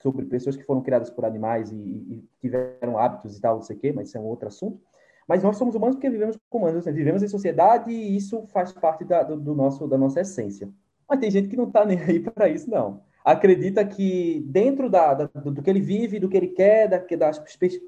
sobre 0.00 0.24
pessoas 0.26 0.56
que 0.56 0.64
foram 0.64 0.82
criadas 0.82 1.10
por 1.10 1.24
animais 1.24 1.70
e, 1.70 1.76
e 1.76 2.24
tiveram 2.40 2.98
hábitos 2.98 3.36
e 3.36 3.40
tal, 3.40 3.56
não 3.56 3.62
sei 3.62 3.76
o 3.76 3.78
quê, 3.78 3.92
mas 3.92 4.08
isso 4.08 4.18
é 4.18 4.20
um 4.20 4.26
outro 4.26 4.48
assunto. 4.48 4.80
Mas 5.26 5.42
nós 5.42 5.56
somos 5.56 5.74
humanos 5.74 5.96
porque 5.96 6.10
vivemos 6.10 6.38
com 6.48 6.58
humanos, 6.58 6.86
né? 6.86 6.92
vivemos 6.92 7.22
em 7.22 7.28
sociedade 7.28 7.90
e 7.90 8.16
isso 8.16 8.46
faz 8.48 8.72
parte 8.72 9.04
da, 9.04 9.22
do, 9.22 9.36
do, 9.36 9.54
nosso, 9.54 9.86
da 9.88 9.98
nossa 9.98 10.20
essência. 10.20 10.68
Mas 11.08 11.20
tem 11.20 11.30
gente 11.30 11.48
que 11.48 11.56
não 11.56 11.64
está 11.64 11.84
nem 11.84 12.00
aí 12.00 12.20
para 12.20 12.48
isso, 12.48 12.70
não. 12.70 13.02
Acredita 13.26 13.84
que 13.84 14.40
dentro 14.46 14.88
da, 14.88 15.12
da, 15.12 15.24
do, 15.24 15.60
que 15.60 15.68
ele 15.68 15.80
vive, 15.80 16.20
do 16.20 16.28
que 16.28 16.36
ele 16.36 16.46
quer, 16.46 16.88
da, 16.88 16.98
da 16.98 17.32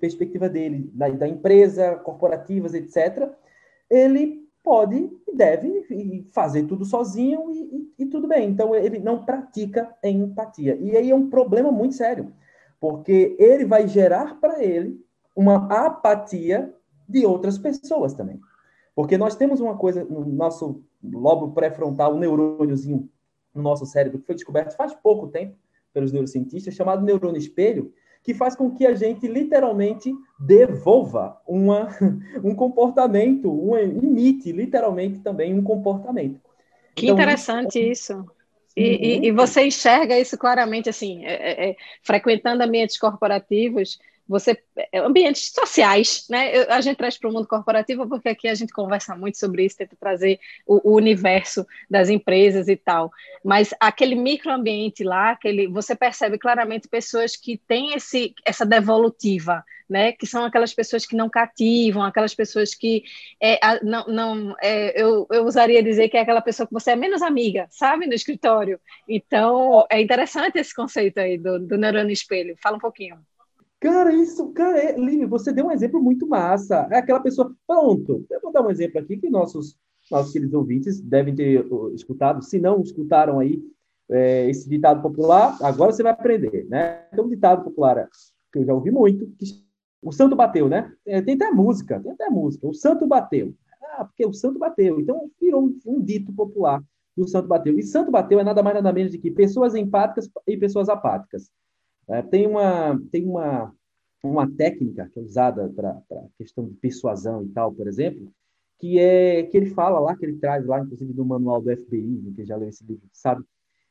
perspectiva 0.00 0.48
dele, 0.48 0.90
da, 0.92 1.08
da 1.10 1.28
empresa, 1.28 1.94
corporativas, 1.94 2.74
etc., 2.74 3.30
ele 3.88 4.44
pode 4.64 4.96
e 5.28 5.36
deve 5.36 6.26
fazer 6.32 6.64
tudo 6.64 6.84
sozinho 6.84 7.52
e, 7.52 7.60
e, 7.60 8.02
e, 8.02 8.06
tudo 8.06 8.26
bem. 8.26 8.48
Então, 8.48 8.74
ele 8.74 8.98
não 8.98 9.24
pratica 9.24 9.94
empatia. 10.02 10.74
E 10.74 10.96
aí 10.96 11.08
é 11.08 11.14
um 11.14 11.30
problema 11.30 11.70
muito 11.70 11.94
sério, 11.94 12.32
porque 12.80 13.36
ele 13.38 13.64
vai 13.64 13.86
gerar 13.86 14.40
para 14.40 14.64
ele 14.64 15.00
uma 15.36 15.68
apatia 15.86 16.74
de 17.08 17.24
outras 17.24 17.56
pessoas 17.56 18.12
também. 18.12 18.40
Porque 18.92 19.16
nós 19.16 19.36
temos 19.36 19.60
uma 19.60 19.78
coisa 19.78 20.04
no 20.04 20.26
nosso 20.26 20.82
lobo 21.00 21.52
pré-frontal, 21.52 22.16
um 22.16 22.18
neurôniozinho 22.18 23.08
no 23.58 23.62
nosso 23.62 23.84
cérebro, 23.84 24.18
que 24.18 24.26
foi 24.26 24.34
descoberto 24.34 24.76
faz 24.76 24.94
pouco 24.94 25.28
tempo 25.28 25.54
pelos 25.92 26.12
neurocientistas, 26.12 26.74
chamado 26.74 27.04
neurônio 27.04 27.38
espelho, 27.38 27.92
que 28.22 28.34
faz 28.34 28.54
com 28.54 28.70
que 28.70 28.86
a 28.86 28.94
gente 28.94 29.26
literalmente 29.26 30.12
devolva 30.38 31.40
uma, 31.46 31.88
um 32.42 32.54
comportamento, 32.54 33.50
um, 33.50 33.76
imite 33.78 34.52
literalmente 34.52 35.20
também 35.20 35.54
um 35.54 35.62
comportamento. 35.62 36.40
Que 36.94 37.06
então, 37.06 37.16
interessante 37.16 37.78
isso. 37.78 38.12
isso. 38.12 38.38
E, 38.76 38.82
e, 38.82 39.26
e, 39.26 39.32
você 39.32 39.66
enxerga 39.66 40.16
isso 40.16 40.38
claramente, 40.38 40.88
assim, 40.88 41.24
é, 41.24 41.32
é, 41.32 41.70
é 41.70 41.76
frequentando 42.02 42.62
ambientes 42.62 42.96
corporativos, 42.96 43.98
você 44.28 44.62
é, 44.92 44.98
ambientes 44.98 45.50
sociais, 45.54 46.26
né? 46.28 46.54
Eu, 46.54 46.70
a 46.70 46.80
gente 46.82 46.98
traz 46.98 47.16
para 47.16 47.30
o 47.30 47.32
mundo 47.32 47.48
corporativo 47.48 48.06
porque 48.06 48.28
aqui 48.28 48.46
a 48.46 48.54
gente 48.54 48.72
conversa 48.72 49.16
muito 49.16 49.38
sobre 49.38 49.64
isso, 49.64 49.78
tenta 49.78 49.96
trazer 49.98 50.38
o, 50.66 50.92
o, 50.92 50.96
universo 50.96 51.66
das 51.88 52.10
empresas 52.10 52.68
e 52.68 52.76
tal. 52.76 53.10
Mas 53.42 53.72
aquele 53.80 54.14
microambiente 54.14 55.02
lá, 55.02 55.30
aquele, 55.30 55.66
você 55.66 55.96
percebe 55.96 56.38
claramente 56.38 56.88
pessoas 56.88 57.36
que 57.36 57.56
têm 57.56 57.94
esse, 57.94 58.34
essa 58.44 58.66
devolutiva, 58.66 59.64
né? 59.88 60.12
Que 60.12 60.26
são 60.26 60.44
aquelas 60.44 60.74
pessoas 60.74 61.06
que 61.06 61.16
não 61.16 61.30
cativam, 61.30 62.02
aquelas 62.02 62.34
pessoas 62.34 62.74
que 62.74 63.04
é, 63.40 63.58
não, 63.82 64.04
não 64.06 64.56
é, 64.60 65.00
eu, 65.00 65.26
eu 65.30 65.46
usaria 65.46 65.82
dizer 65.82 66.10
que 66.10 66.18
é 66.18 66.20
aquela 66.20 66.42
pessoa 66.42 66.66
que 66.66 66.74
você 66.74 66.90
é 66.90 66.96
menos 66.96 67.22
amiga, 67.22 67.66
sabe, 67.70 68.06
no 68.06 68.12
escritório. 68.12 68.78
Então 69.08 69.86
é 69.90 70.00
interessante 70.02 70.58
esse 70.58 70.74
conceito 70.74 71.18
aí 71.18 71.38
do, 71.38 71.58
do 71.58 71.78
neurônio 71.78 72.12
espelho. 72.12 72.54
Fala 72.62 72.76
um 72.76 72.80
pouquinho. 72.80 73.18
Cara, 73.80 74.12
isso, 74.12 74.48
cara, 74.52 74.78
é, 74.78 74.98
Lívia, 74.98 75.28
você 75.28 75.52
deu 75.52 75.66
um 75.66 75.70
exemplo 75.70 76.02
muito 76.02 76.26
massa. 76.26 76.88
É 76.90 76.98
aquela 76.98 77.20
pessoa. 77.20 77.54
Pronto, 77.66 78.26
eu 78.28 78.40
vou 78.40 78.52
dar 78.52 78.62
um 78.62 78.70
exemplo 78.70 79.00
aqui 79.00 79.16
que 79.16 79.30
nossos, 79.30 79.76
nossos 80.10 80.32
queridos 80.32 80.54
ouvintes 80.54 81.00
devem 81.00 81.34
ter 81.34 81.64
escutado. 81.94 82.42
Se 82.42 82.58
não 82.58 82.80
escutaram 82.80 83.38
aí 83.38 83.62
é, 84.10 84.48
esse 84.50 84.68
ditado 84.68 85.00
popular, 85.00 85.56
agora 85.62 85.92
você 85.92 86.02
vai 86.02 86.12
aprender, 86.12 86.66
né? 86.68 87.04
Tem 87.14 87.24
um 87.24 87.28
ditado 87.28 87.62
popular 87.62 88.08
que 88.52 88.58
eu 88.58 88.64
já 88.64 88.74
ouvi 88.74 88.90
muito, 88.90 89.26
que 89.38 89.46
o 90.02 90.10
santo 90.10 90.34
bateu, 90.34 90.68
né? 90.68 90.92
É, 91.06 91.22
tem 91.22 91.34
até 91.34 91.50
música, 91.50 92.00
tem 92.00 92.12
até 92.12 92.28
música. 92.28 92.66
O 92.66 92.74
santo 92.74 93.06
bateu. 93.06 93.54
Ah, 93.96 94.04
porque 94.04 94.26
o 94.26 94.32
santo 94.32 94.58
bateu. 94.58 95.00
Então 95.00 95.30
virou 95.40 95.64
um, 95.64 95.78
um 95.86 96.02
dito 96.02 96.32
popular 96.32 96.82
do 97.16 97.28
santo 97.28 97.46
bateu. 97.46 97.78
E 97.78 97.82
santo 97.82 98.10
bateu 98.10 98.40
é 98.40 98.44
nada 98.44 98.62
mais 98.62 98.74
nada 98.74 98.92
menos 98.92 99.12
do 99.12 99.18
que 99.18 99.30
pessoas 99.30 99.74
empáticas 99.74 100.28
e 100.46 100.56
pessoas 100.56 100.88
apáticas. 100.88 101.50
É, 102.08 102.22
tem 102.22 102.46
uma, 102.46 102.98
tem 103.10 103.24
uma, 103.24 103.74
uma 104.22 104.50
técnica 104.50 105.10
que 105.12 105.18
é 105.18 105.22
usada 105.22 105.68
para 105.68 105.90
a 105.90 106.26
questão 106.38 106.66
de 106.66 106.74
persuasão 106.74 107.44
e 107.44 107.48
tal, 107.48 107.72
por 107.72 107.86
exemplo, 107.86 108.32
que 108.78 108.98
é 108.98 109.42
que 109.42 109.56
ele 109.56 109.70
fala 109.70 109.98
lá, 109.98 110.16
que 110.16 110.24
ele 110.24 110.38
traz 110.38 110.64
lá, 110.66 110.80
inclusive 110.80 111.12
do 111.12 111.24
manual 111.24 111.60
do 111.60 111.76
FBI, 111.76 112.32
que 112.34 112.44
já 112.44 112.56
leu 112.56 112.68
esse 112.68 112.84
livro, 112.84 113.08
sabe? 113.12 113.44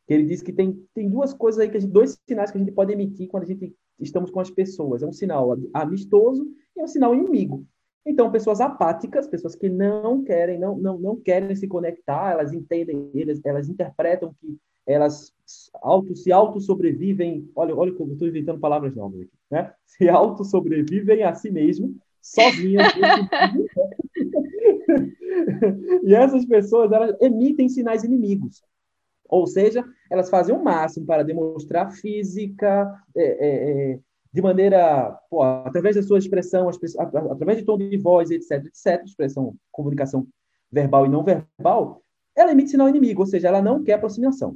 Que 0.07 0.13
ele 0.13 0.25
diz 0.25 0.41
que 0.41 0.53
tem, 0.53 0.73
tem 0.93 1.09
duas 1.09 1.33
coisas 1.33 1.59
aí, 1.59 1.69
que 1.69 1.79
gente, 1.79 1.91
dois 1.91 2.17
sinais 2.27 2.49
que 2.49 2.57
a 2.57 2.59
gente 2.59 2.71
pode 2.71 2.93
emitir 2.93 3.27
quando 3.27 3.43
a 3.43 3.47
gente 3.47 3.75
estamos 3.99 4.31
com 4.31 4.39
as 4.39 4.49
pessoas. 4.49 5.03
É 5.03 5.07
um 5.07 5.11
sinal 5.11 5.55
amistoso 5.73 6.47
e 6.75 6.79
é 6.79 6.83
um 6.83 6.87
sinal 6.87 7.13
inimigo. 7.13 7.65
Então, 8.07 8.31
pessoas 8.31 8.61
apáticas, 8.61 9.27
pessoas 9.27 9.53
que 9.53 9.67
não 9.67 10.23
querem, 10.23 10.57
não, 10.57 10.77
não, 10.77 10.97
não 10.97 11.17
querem 11.17 11.53
se 11.57 11.67
conectar, 11.67 12.31
elas 12.31 12.53
entendem, 12.53 13.11
elas, 13.13 13.41
elas 13.43 13.67
interpretam 13.67 14.33
que 14.39 14.57
elas 14.85 15.33
auto, 15.81 16.15
se 16.15 16.31
auto-sobrevivem, 16.31 17.51
olha, 17.53 17.75
olha 17.75 17.93
como 17.93 18.13
estou 18.13 18.25
inventando 18.25 18.61
palavras 18.61 18.95
novas 18.95 19.19
aqui, 19.19 19.33
né? 19.51 19.73
Se 19.85 20.07
auto-sobrevivem 20.07 21.23
a 21.23 21.35
si 21.35 21.51
mesmo, 21.51 21.97
sozinhas. 22.21 22.93
e 26.03 26.15
essas 26.15 26.45
pessoas, 26.45 26.93
elas 26.93 27.13
emitem 27.19 27.67
sinais 27.67 28.05
inimigos. 28.05 28.63
Ou 29.27 29.45
seja, 29.45 29.83
elas 30.09 30.29
fazem 30.29 30.55
o 30.55 30.63
máximo 30.63 31.05
para 31.05 31.23
demonstrar 31.23 31.91
física, 31.91 32.89
é, 33.13 33.23
é, 33.23 33.91
é, 33.91 33.99
de 34.37 34.41
maneira, 34.43 35.19
pô, 35.31 35.41
através 35.41 35.95
da 35.95 36.03
sua 36.03 36.19
expressão, 36.19 36.69
através 36.69 37.57
de 37.57 37.65
tom 37.65 37.75
de 37.75 37.97
voz, 37.97 38.29
etc, 38.29 38.67
etc, 38.67 39.03
expressão, 39.03 39.55
comunicação 39.71 40.27
verbal 40.71 41.07
e 41.07 41.09
não 41.09 41.23
verbal, 41.23 42.03
ela 42.35 42.51
emite 42.51 42.69
sinal 42.69 42.87
inimigo, 42.87 43.21
ou 43.21 43.25
seja, 43.25 43.47
ela 43.47 43.63
não 43.63 43.83
quer 43.83 43.93
aproximação. 43.93 44.55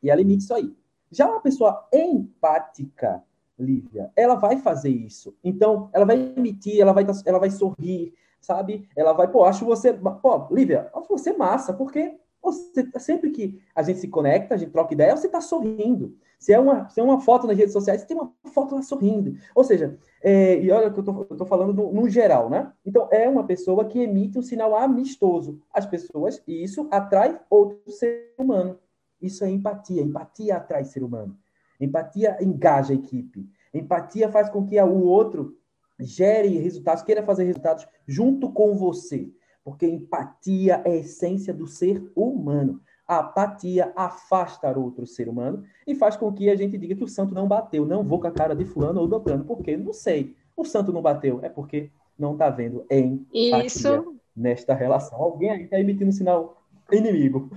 E 0.00 0.08
ela 0.08 0.20
emite 0.20 0.44
isso 0.44 0.54
aí. 0.54 0.72
Já 1.10 1.28
uma 1.28 1.40
pessoa 1.40 1.88
empática, 1.92 3.20
Lívia, 3.58 4.12
ela 4.14 4.36
vai 4.36 4.58
fazer 4.58 4.90
isso. 4.90 5.34
Então, 5.42 5.90
ela 5.92 6.06
vai 6.06 6.32
emitir, 6.36 6.80
ela 6.80 6.92
vai, 6.92 7.04
tá, 7.04 7.12
ela 7.26 7.40
vai 7.40 7.50
sorrir, 7.50 8.14
sabe? 8.40 8.88
Ela 8.94 9.12
vai, 9.12 9.26
pô, 9.26 9.44
acho 9.44 9.64
você, 9.64 9.92
pô, 9.92 10.46
Lívia, 10.52 10.88
acho 10.94 11.08
você 11.08 11.32
massa, 11.32 11.72
porque 11.72 12.16
você, 12.42 12.88
sempre 12.98 13.30
que 13.30 13.60
a 13.74 13.82
gente 13.82 14.00
se 14.00 14.08
conecta, 14.08 14.54
a 14.54 14.58
gente 14.58 14.70
troca 14.70 14.94
ideia, 14.94 15.16
você 15.16 15.26
está 15.26 15.40
sorrindo. 15.40 16.16
Se 16.38 16.52
é, 16.52 16.58
uma, 16.58 16.88
se 16.88 16.98
é 16.98 17.02
uma 17.02 17.20
foto 17.20 17.46
nas 17.46 17.56
redes 17.56 17.72
sociais, 17.72 18.00
você 18.00 18.06
tem 18.06 18.16
uma 18.16 18.32
foto 18.52 18.74
lá 18.74 18.82
sorrindo. 18.82 19.36
Ou 19.54 19.62
seja, 19.62 19.98
é, 20.22 20.58
e 20.58 20.70
olha 20.70 20.90
que 20.90 20.98
eu 20.98 21.22
estou 21.30 21.46
falando 21.46 21.74
no, 21.74 21.92
no, 21.92 22.08
geral, 22.08 22.48
né? 22.48 22.72
Então, 22.84 23.08
é 23.10 23.28
uma 23.28 23.44
pessoa 23.44 23.84
que 23.84 23.98
emite 24.00 24.38
um 24.38 24.42
sinal 24.42 24.74
amistoso 24.74 25.60
às 25.72 25.84
pessoas, 25.84 26.42
e 26.46 26.64
isso 26.64 26.88
atrai 26.90 27.38
outro 27.50 27.78
ser 27.92 28.32
humano. 28.38 28.78
Isso 29.20 29.44
é 29.44 29.50
empatia. 29.50 30.02
Empatia 30.02 30.56
atrai 30.56 30.84
ser 30.84 31.02
humano. 31.02 31.36
Empatia 31.78 32.38
engaja 32.40 32.92
a 32.92 32.96
equipe. 32.96 33.46
Empatia 33.72 34.30
faz 34.30 34.48
com 34.48 34.66
que 34.66 34.80
o 34.80 35.02
outro 35.02 35.56
gere 35.98 36.48
resultados, 36.58 37.02
queira 37.02 37.22
fazer 37.22 37.44
resultados 37.44 37.86
junto 38.06 38.50
com 38.50 38.74
você. 38.74 39.30
Porque 39.64 39.86
empatia 39.86 40.82
é 40.84 40.90
a 40.90 40.96
essência 40.96 41.52
do 41.52 41.66
ser 41.66 42.02
humano. 42.14 42.80
A 43.06 43.18
apatia 43.18 43.92
afasta 43.96 44.78
outro 44.78 45.06
ser 45.06 45.28
humano 45.28 45.64
e 45.86 45.94
faz 45.94 46.16
com 46.16 46.32
que 46.32 46.48
a 46.48 46.54
gente 46.54 46.78
diga 46.78 46.94
que 46.94 47.04
o 47.04 47.08
santo 47.08 47.34
não 47.34 47.48
bateu. 47.48 47.84
Não 47.84 48.04
vou 48.04 48.20
com 48.20 48.28
a 48.28 48.30
cara 48.30 48.54
de 48.54 48.64
fulano 48.64 49.00
ou 49.00 49.08
do 49.08 49.20
plano. 49.20 49.44
Porque 49.44 49.76
não 49.76 49.92
sei. 49.92 50.36
O 50.56 50.64
santo 50.64 50.92
não 50.92 51.02
bateu. 51.02 51.40
É 51.42 51.48
porque 51.48 51.90
não 52.18 52.34
está 52.34 52.48
vendo 52.50 52.84
em 52.88 53.26
Isso. 53.32 54.16
nesta 54.36 54.74
relação. 54.74 55.20
Alguém 55.20 55.50
aí 55.50 55.64
está 55.64 55.80
emitindo 55.80 56.10
um 56.10 56.12
sinal 56.12 56.59
inimigo. 56.92 57.50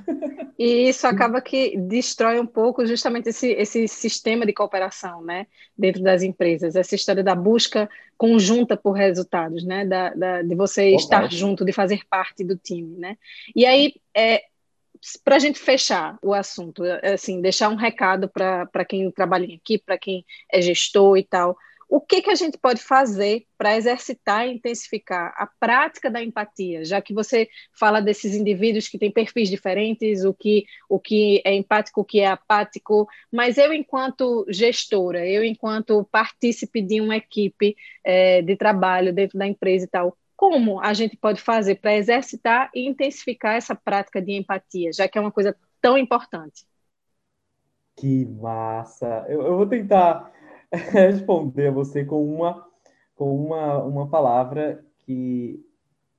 E 0.57 0.89
isso 0.89 1.07
acaba 1.07 1.41
que 1.41 1.77
destrói 1.77 2.39
um 2.39 2.45
pouco 2.45 2.85
justamente 2.85 3.29
esse, 3.29 3.51
esse 3.51 3.87
sistema 3.87 4.45
de 4.45 4.53
cooperação, 4.53 5.23
né, 5.23 5.47
dentro 5.77 6.01
das 6.01 6.21
empresas, 6.21 6.75
essa 6.75 6.95
história 6.95 7.23
da 7.23 7.35
busca 7.35 7.89
conjunta 8.17 8.77
por 8.77 8.91
resultados, 8.91 9.63
né, 9.63 9.85
da, 9.85 10.13
da 10.13 10.41
de 10.41 10.55
você 10.55 10.89
Opa. 10.89 11.01
estar 11.01 11.31
junto, 11.31 11.65
de 11.65 11.71
fazer 11.71 12.01
parte 12.09 12.43
do 12.43 12.55
time, 12.55 12.97
né. 12.97 13.17
E 13.55 13.65
aí, 13.65 13.95
é, 14.15 14.43
para 15.23 15.35
a 15.35 15.39
gente 15.39 15.59
fechar 15.59 16.17
o 16.21 16.33
assunto, 16.33 16.83
assim, 17.03 17.41
deixar 17.41 17.69
um 17.69 17.75
recado 17.75 18.29
para 18.29 18.85
quem 18.85 19.09
trabalha 19.11 19.45
aqui, 19.53 19.77
para 19.77 19.97
quem 19.97 20.25
é 20.51 20.61
gestor 20.61 21.17
e 21.17 21.23
tal, 21.23 21.57
o 21.93 22.01
que, 22.01 22.23
que 22.23 22.31
a 22.31 22.35
gente 22.35 22.57
pode 22.57 22.81
fazer 22.81 23.45
para 23.55 23.77
exercitar 23.77 24.47
e 24.47 24.55
intensificar 24.55 25.31
a 25.37 25.47
prática 25.59 26.09
da 26.09 26.23
empatia, 26.23 26.83
já 26.83 26.99
que 26.99 27.13
você 27.13 27.47
fala 27.71 28.01
desses 28.01 28.33
indivíduos 28.33 28.87
que 28.87 28.97
têm 28.97 29.11
perfis 29.11 29.47
diferentes, 29.47 30.25
o 30.25 30.33
que, 30.33 30.65
o 30.89 30.99
que 30.99 31.39
é 31.45 31.53
empático, 31.53 32.01
o 32.01 32.03
que 32.03 32.19
é 32.19 32.25
apático, 32.25 33.07
mas 33.31 33.59
eu, 33.59 33.71
enquanto 33.71 34.43
gestora, 34.49 35.23
eu, 35.23 35.43
enquanto 35.43 36.03
partícipe 36.11 36.81
de 36.81 36.99
uma 36.99 37.17
equipe 37.17 37.75
é, 38.03 38.41
de 38.41 38.55
trabalho 38.55 39.13
dentro 39.13 39.37
da 39.37 39.45
empresa 39.45 39.85
e 39.85 39.87
tal, 39.87 40.17
como 40.35 40.81
a 40.81 40.95
gente 40.95 41.15
pode 41.15 41.39
fazer 41.39 41.75
para 41.75 41.95
exercitar 41.95 42.71
e 42.73 42.87
intensificar 42.87 43.53
essa 43.53 43.75
prática 43.75 44.19
de 44.19 44.31
empatia, 44.31 44.91
já 44.91 45.07
que 45.07 45.15
é 45.15 45.21
uma 45.21 45.31
coisa 45.31 45.55
tão 45.79 45.95
importante? 45.95 46.65
Que 47.95 48.25
massa! 48.25 49.27
Eu, 49.29 49.43
eu 49.43 49.57
vou 49.57 49.67
tentar 49.67 50.33
responder 50.91 51.67
a 51.67 51.71
você 51.71 52.03
com 52.03 52.23
uma, 52.25 52.65
com 53.15 53.35
uma, 53.35 53.83
uma 53.83 54.09
palavra 54.09 54.83
que 54.99 55.63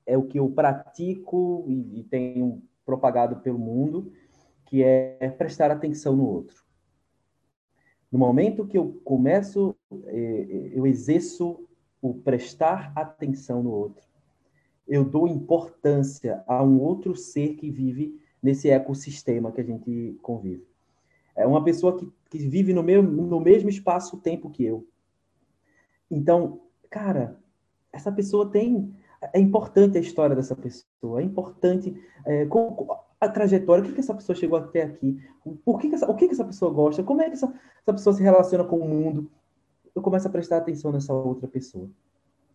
é 0.05 0.17
o 0.17 0.23
que 0.23 0.39
eu 0.39 0.49
pratico 0.49 1.65
e, 1.67 1.99
e 1.99 2.03
tenho 2.03 2.61
propagado 2.85 3.37
pelo 3.37 3.57
mundo, 3.57 4.13
que 4.65 4.83
é 4.83 5.29
prestar 5.37 5.71
atenção 5.71 6.15
no 6.15 6.25
outro. 6.25 6.63
No 8.11 8.19
momento 8.19 8.67
que 8.67 8.77
eu 8.77 9.01
começo, 9.03 9.75
é, 10.05 10.71
eu 10.73 10.85
exerço 10.85 11.67
o 12.01 12.13
prestar 12.13 12.93
atenção 12.95 13.63
no 13.63 13.71
outro, 13.71 14.05
eu 14.87 15.03
dou 15.03 15.27
importância 15.27 16.43
a 16.47 16.63
um 16.63 16.79
outro 16.79 17.15
ser 17.15 17.55
que 17.55 17.71
vive 17.71 18.21
nesse 18.41 18.69
ecossistema 18.69 19.51
que 19.51 19.59
a 19.59 19.63
gente 19.63 20.17
convive. 20.21 20.65
É 21.35 21.45
uma 21.45 21.63
pessoa 21.63 21.97
que, 21.97 22.11
que 22.29 22.37
vive 22.37 22.73
no, 22.73 22.81
meu, 22.81 23.03
no 23.03 23.39
mesmo 23.39 23.69
espaço-tempo 23.69 24.49
que 24.49 24.63
eu. 24.63 24.87
Então, 26.09 26.61
cara, 26.89 27.37
essa 27.91 28.11
pessoa 28.11 28.49
tem. 28.49 28.93
É 29.33 29.39
importante 29.39 29.97
a 29.97 30.01
história 30.01 30.35
dessa 30.35 30.55
pessoa, 30.55 31.19
é 31.19 31.23
importante 31.23 31.99
é, 32.25 32.45
com, 32.45 32.87
a 33.19 33.27
trajetória, 33.27 33.83
o 33.83 33.87
que, 33.87 33.93
que 33.93 33.99
essa 33.99 34.13
pessoa 34.13 34.35
chegou 34.35 34.57
até 34.57 34.83
aqui, 34.83 35.19
por 35.63 35.79
que, 35.79 35.89
que 35.89 35.95
essa, 35.95 36.09
o 36.09 36.15
que, 36.15 36.27
que 36.27 36.33
essa 36.33 36.45
pessoa 36.45 36.71
gosta, 36.71 37.03
como 37.03 37.21
é 37.21 37.25
que 37.25 37.33
essa, 37.33 37.47
essa 37.81 37.93
pessoa 37.93 38.15
se 38.15 38.21
relaciona 38.21 38.63
com 38.63 38.77
o 38.77 38.87
mundo. 38.87 39.29
Eu 39.95 40.01
começo 40.01 40.27
a 40.27 40.31
prestar 40.31 40.57
atenção 40.57 40.91
nessa 40.91 41.13
outra 41.13 41.47
pessoa. 41.47 41.89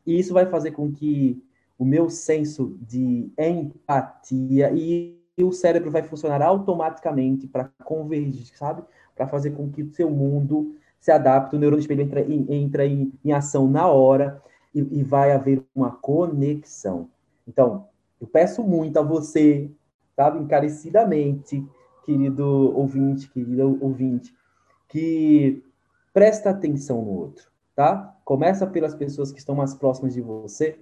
E 0.07 0.19
isso 0.19 0.33
vai 0.33 0.47
fazer 0.47 0.73
com 0.73 0.93
que 0.93 1.43
o 1.79 1.85
meu 1.85 2.11
senso 2.11 2.77
de 2.81 3.33
empatia 3.39 4.71
e 4.73 5.20
o 5.43 5.53
cérebro 5.53 5.91
vai 5.91 6.03
funcionar 6.03 6.43
automaticamente 6.43 7.47
para 7.47 7.71
convergir, 7.85 8.57
sabe? 8.57 8.83
Para 9.15 9.27
fazer 9.27 9.51
com 9.51 9.71
que 9.71 9.83
o 9.83 9.93
seu 9.93 10.11
mundo 10.11 10.75
se 11.01 11.11
adapte, 11.11 11.57
o 11.57 11.59
neurônio 11.59 11.81
espelho 11.81 12.03
entra, 12.03 12.21
entra 12.21 12.87
em, 12.87 13.13
em 13.25 13.33
ação 13.33 13.69
na 13.69 13.89
hora 13.89 14.43
e, 14.75 14.81
e 15.01 15.03
vai 15.03 15.33
haver 15.33 15.63
uma 15.75 15.91
conexão. 15.91 17.09
Então, 17.47 17.87
eu 18.21 18.27
peço 18.27 18.63
muito 18.63 18.99
a 18.99 19.03
você, 19.03 19.71
sabe, 20.15 20.39
encarecidamente, 20.39 21.67
querido 22.05 22.77
ouvinte, 22.77 23.31
querida 23.31 23.67
ouvinte, 23.67 24.35
que 24.89 25.63
presta 26.13 26.51
atenção 26.51 27.03
no 27.03 27.13
outro, 27.13 27.49
tá? 27.75 28.17
Começa 28.25 28.67
pelas 28.67 28.95
pessoas 28.95 29.33
que 29.33 29.39
estão 29.39 29.55
mais 29.55 29.75
próximas 29.75 30.13
de 30.13 30.21
você, 30.21 30.79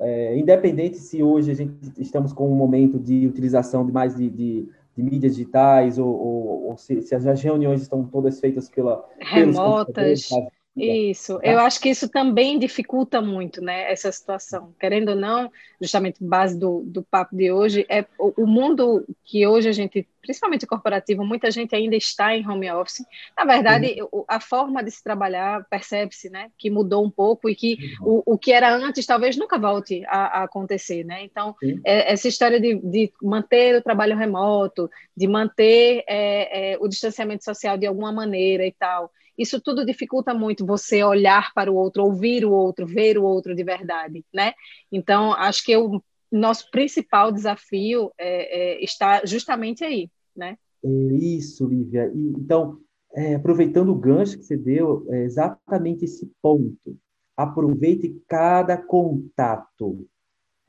é, 0.00 0.36
independente 0.38 0.96
se 0.96 1.22
hoje 1.22 1.50
a 1.50 1.54
gente 1.54 1.74
estamos 1.98 2.32
com 2.32 2.50
um 2.50 2.54
momento 2.54 2.98
de 2.98 3.26
utilização 3.26 3.84
de 3.84 3.92
mais 3.92 4.16
de, 4.16 4.30
de, 4.30 4.68
de 4.96 5.02
mídias 5.02 5.36
digitais 5.36 5.98
ou, 5.98 6.08
ou, 6.08 6.68
ou 6.70 6.76
se, 6.76 7.02
se, 7.02 7.14
as 7.14 7.42
reuniões 7.42 7.82
estão 7.82 8.04
todas 8.04 8.40
feitas 8.40 8.68
pela 8.68 9.04
remotas. 9.20 10.28
Isso, 10.76 11.38
tá? 11.38 11.46
eu 11.46 11.58
acho 11.58 11.80
que 11.80 11.88
isso 11.88 12.08
também 12.08 12.58
dificulta 12.58 13.20
muito, 13.20 13.60
né, 13.60 13.90
essa 13.90 14.10
situação. 14.12 14.72
Querendo 14.78 15.10
ou 15.10 15.16
não, 15.16 15.50
justamente 15.80 16.22
base 16.22 16.58
do, 16.58 16.82
do 16.86 17.02
papo 17.02 17.34
de 17.34 17.50
hoje, 17.50 17.84
é 17.88 18.06
o, 18.18 18.44
o 18.44 18.46
mundo 18.46 19.04
que 19.24 19.44
hoje 19.46 19.68
a 19.68 19.72
gente, 19.72 20.08
principalmente 20.22 20.66
corporativo, 20.66 21.24
muita 21.24 21.50
gente 21.50 21.74
ainda 21.74 21.96
está 21.96 22.36
em 22.36 22.48
home 22.48 22.70
office. 22.70 23.04
Na 23.36 23.44
verdade, 23.44 23.96
uhum. 24.12 24.24
a 24.28 24.38
forma 24.38 24.82
de 24.82 24.92
se 24.92 25.02
trabalhar 25.02 25.66
percebe-se, 25.68 26.30
né, 26.30 26.50
que 26.56 26.70
mudou 26.70 27.04
um 27.04 27.10
pouco 27.10 27.50
e 27.50 27.54
que 27.54 27.76
uhum. 28.00 28.22
o, 28.24 28.34
o 28.34 28.38
que 28.38 28.52
era 28.52 28.72
antes 28.72 29.04
talvez 29.04 29.36
nunca 29.36 29.58
volte 29.58 30.04
a, 30.06 30.40
a 30.40 30.42
acontecer, 30.44 31.04
né. 31.04 31.24
Então, 31.24 31.54
é, 31.84 32.12
essa 32.12 32.28
história 32.28 32.60
de, 32.60 32.76
de 32.76 33.12
manter 33.20 33.74
o 33.74 33.82
trabalho 33.82 34.16
remoto, 34.16 34.88
de 35.16 35.26
manter 35.26 36.04
é, 36.06 36.74
é, 36.74 36.78
o 36.78 36.86
distanciamento 36.86 37.44
social 37.44 37.76
de 37.76 37.86
alguma 37.86 38.12
maneira 38.12 38.64
e 38.64 38.72
tal 38.72 39.10
isso 39.40 39.60
tudo 39.60 39.86
dificulta 39.86 40.34
muito 40.34 40.66
você 40.66 41.02
olhar 41.02 41.52
para 41.54 41.72
o 41.72 41.74
outro, 41.74 42.04
ouvir 42.04 42.44
o 42.44 42.52
outro, 42.52 42.86
ver 42.86 43.16
o 43.16 43.24
outro 43.24 43.54
de 43.54 43.64
verdade, 43.64 44.22
né? 44.32 44.52
Então, 44.92 45.32
acho 45.32 45.64
que 45.64 45.74
o 45.74 46.02
nosso 46.30 46.70
principal 46.70 47.32
desafio 47.32 48.12
é, 48.18 48.74
é, 48.74 48.84
está 48.84 49.24
justamente 49.24 49.82
aí, 49.82 50.10
né? 50.36 50.58
É 50.84 50.88
isso, 50.88 51.66
Lívia. 51.66 52.12
E, 52.14 52.28
então, 52.38 52.78
é, 53.14 53.34
aproveitando 53.34 53.90
o 53.90 53.98
gancho 53.98 54.38
que 54.38 54.44
você 54.44 54.56
deu, 54.56 55.06
é 55.08 55.24
exatamente 55.24 56.04
esse 56.04 56.30
ponto. 56.42 56.98
Aproveite 57.36 58.20
cada 58.28 58.76
contato. 58.76 60.06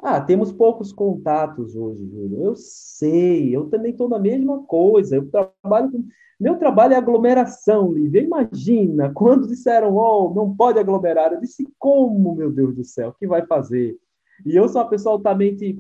Ah, 0.02 0.20
temos 0.20 0.52
poucos 0.52 0.92
contatos 0.92 1.76
hoje, 1.76 2.04
Júlio. 2.10 2.44
Eu 2.44 2.56
sei, 2.56 3.56
eu 3.56 3.70
também 3.70 3.92
estou 3.92 4.10
na 4.10 4.18
mesma 4.18 4.64
coisa. 4.64 5.16
Eu 5.16 5.30
trabalho 5.30 5.92
com 5.92 6.08
meu 6.42 6.58
trabalho 6.58 6.96
é 6.96 6.98
aglomeração, 6.98 7.94
Lívia. 7.94 8.24
Imagina, 8.24 9.12
quando 9.14 9.48
disseram, 9.48 9.96
oh, 9.96 10.34
não 10.34 10.56
pode 10.56 10.80
aglomerar, 10.80 11.32
eu 11.32 11.40
disse, 11.40 11.68
como, 11.78 12.34
meu 12.34 12.52
Deus 12.52 12.76
do 12.76 12.84
céu, 12.84 13.10
o 13.10 13.14
que 13.14 13.28
vai 13.28 13.46
fazer? 13.46 13.96
E 14.44 14.56
eu 14.56 14.68
sou 14.68 14.82
uma 14.82 14.90
pessoa 14.90 15.14
altamente 15.14 15.78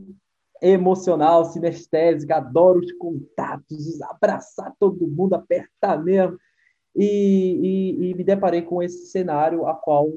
emocional, 0.61 1.45
sinestésica, 1.45 2.35
adoro 2.35 2.79
os 2.79 2.91
contatos, 2.91 3.99
abraçar 4.03 4.71
todo 4.79 5.07
mundo, 5.07 5.33
apertar 5.33 5.97
mesmo. 6.03 6.37
E, 6.95 7.97
e, 8.03 8.11
e 8.11 8.13
me 8.13 8.23
deparei 8.23 8.61
com 8.61 8.83
esse 8.83 9.07
cenário 9.07 9.65
a 9.65 9.73
qual 9.73 10.13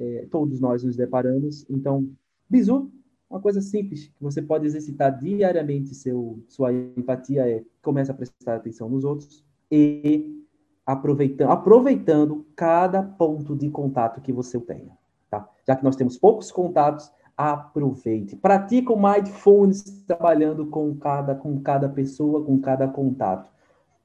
é, 0.00 0.26
todos 0.32 0.58
nós 0.60 0.82
nos 0.82 0.96
deparamos. 0.96 1.64
Então, 1.70 2.10
bisu, 2.50 2.90
uma 3.28 3.40
coisa 3.40 3.60
simples 3.60 4.06
que 4.06 4.22
você 4.22 4.40
pode 4.40 4.66
exercitar 4.66 5.18
diariamente 5.18 5.94
seu, 5.94 6.42
sua 6.48 6.72
empatia 6.72 7.48
é 7.48 7.64
começa 7.82 8.12
a 8.12 8.14
prestar 8.14 8.56
atenção 8.56 8.88
nos 8.88 9.04
outros, 9.04 9.44
e 9.70 10.44
aproveitando, 10.84 11.50
aproveitando 11.50 12.46
cada 12.54 13.02
ponto 13.02 13.56
de 13.56 13.68
contato 13.68 14.20
que 14.20 14.32
você 14.32 14.60
tenha. 14.60 14.96
Tá? 15.28 15.48
Já 15.66 15.74
que 15.74 15.84
nós 15.84 15.96
temos 15.96 16.16
poucos 16.16 16.52
contatos, 16.52 17.10
aproveite. 17.36 18.36
Pratique 18.36 18.90
o 18.90 18.96
mindfulness 18.96 19.82
trabalhando 20.06 20.66
com 20.66 20.94
cada, 20.96 21.34
com 21.34 21.60
cada 21.60 21.88
pessoa, 21.88 22.44
com 22.44 22.58
cada 22.60 22.88
contato 22.88 23.50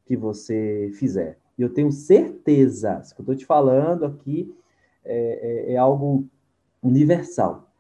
que 0.05 0.17
você 0.17 0.91
fizer. 0.95 1.37
E 1.57 1.61
eu 1.61 1.73
tenho 1.73 1.91
certeza, 1.91 2.99
isso 3.01 3.15
que 3.15 3.21
eu 3.21 3.23
estou 3.23 3.35
te 3.35 3.45
falando 3.45 4.05
aqui 4.05 4.53
é, 5.05 5.69
é, 5.69 5.73
é, 5.73 5.77
algo 5.77 6.27
universal, 6.81 7.70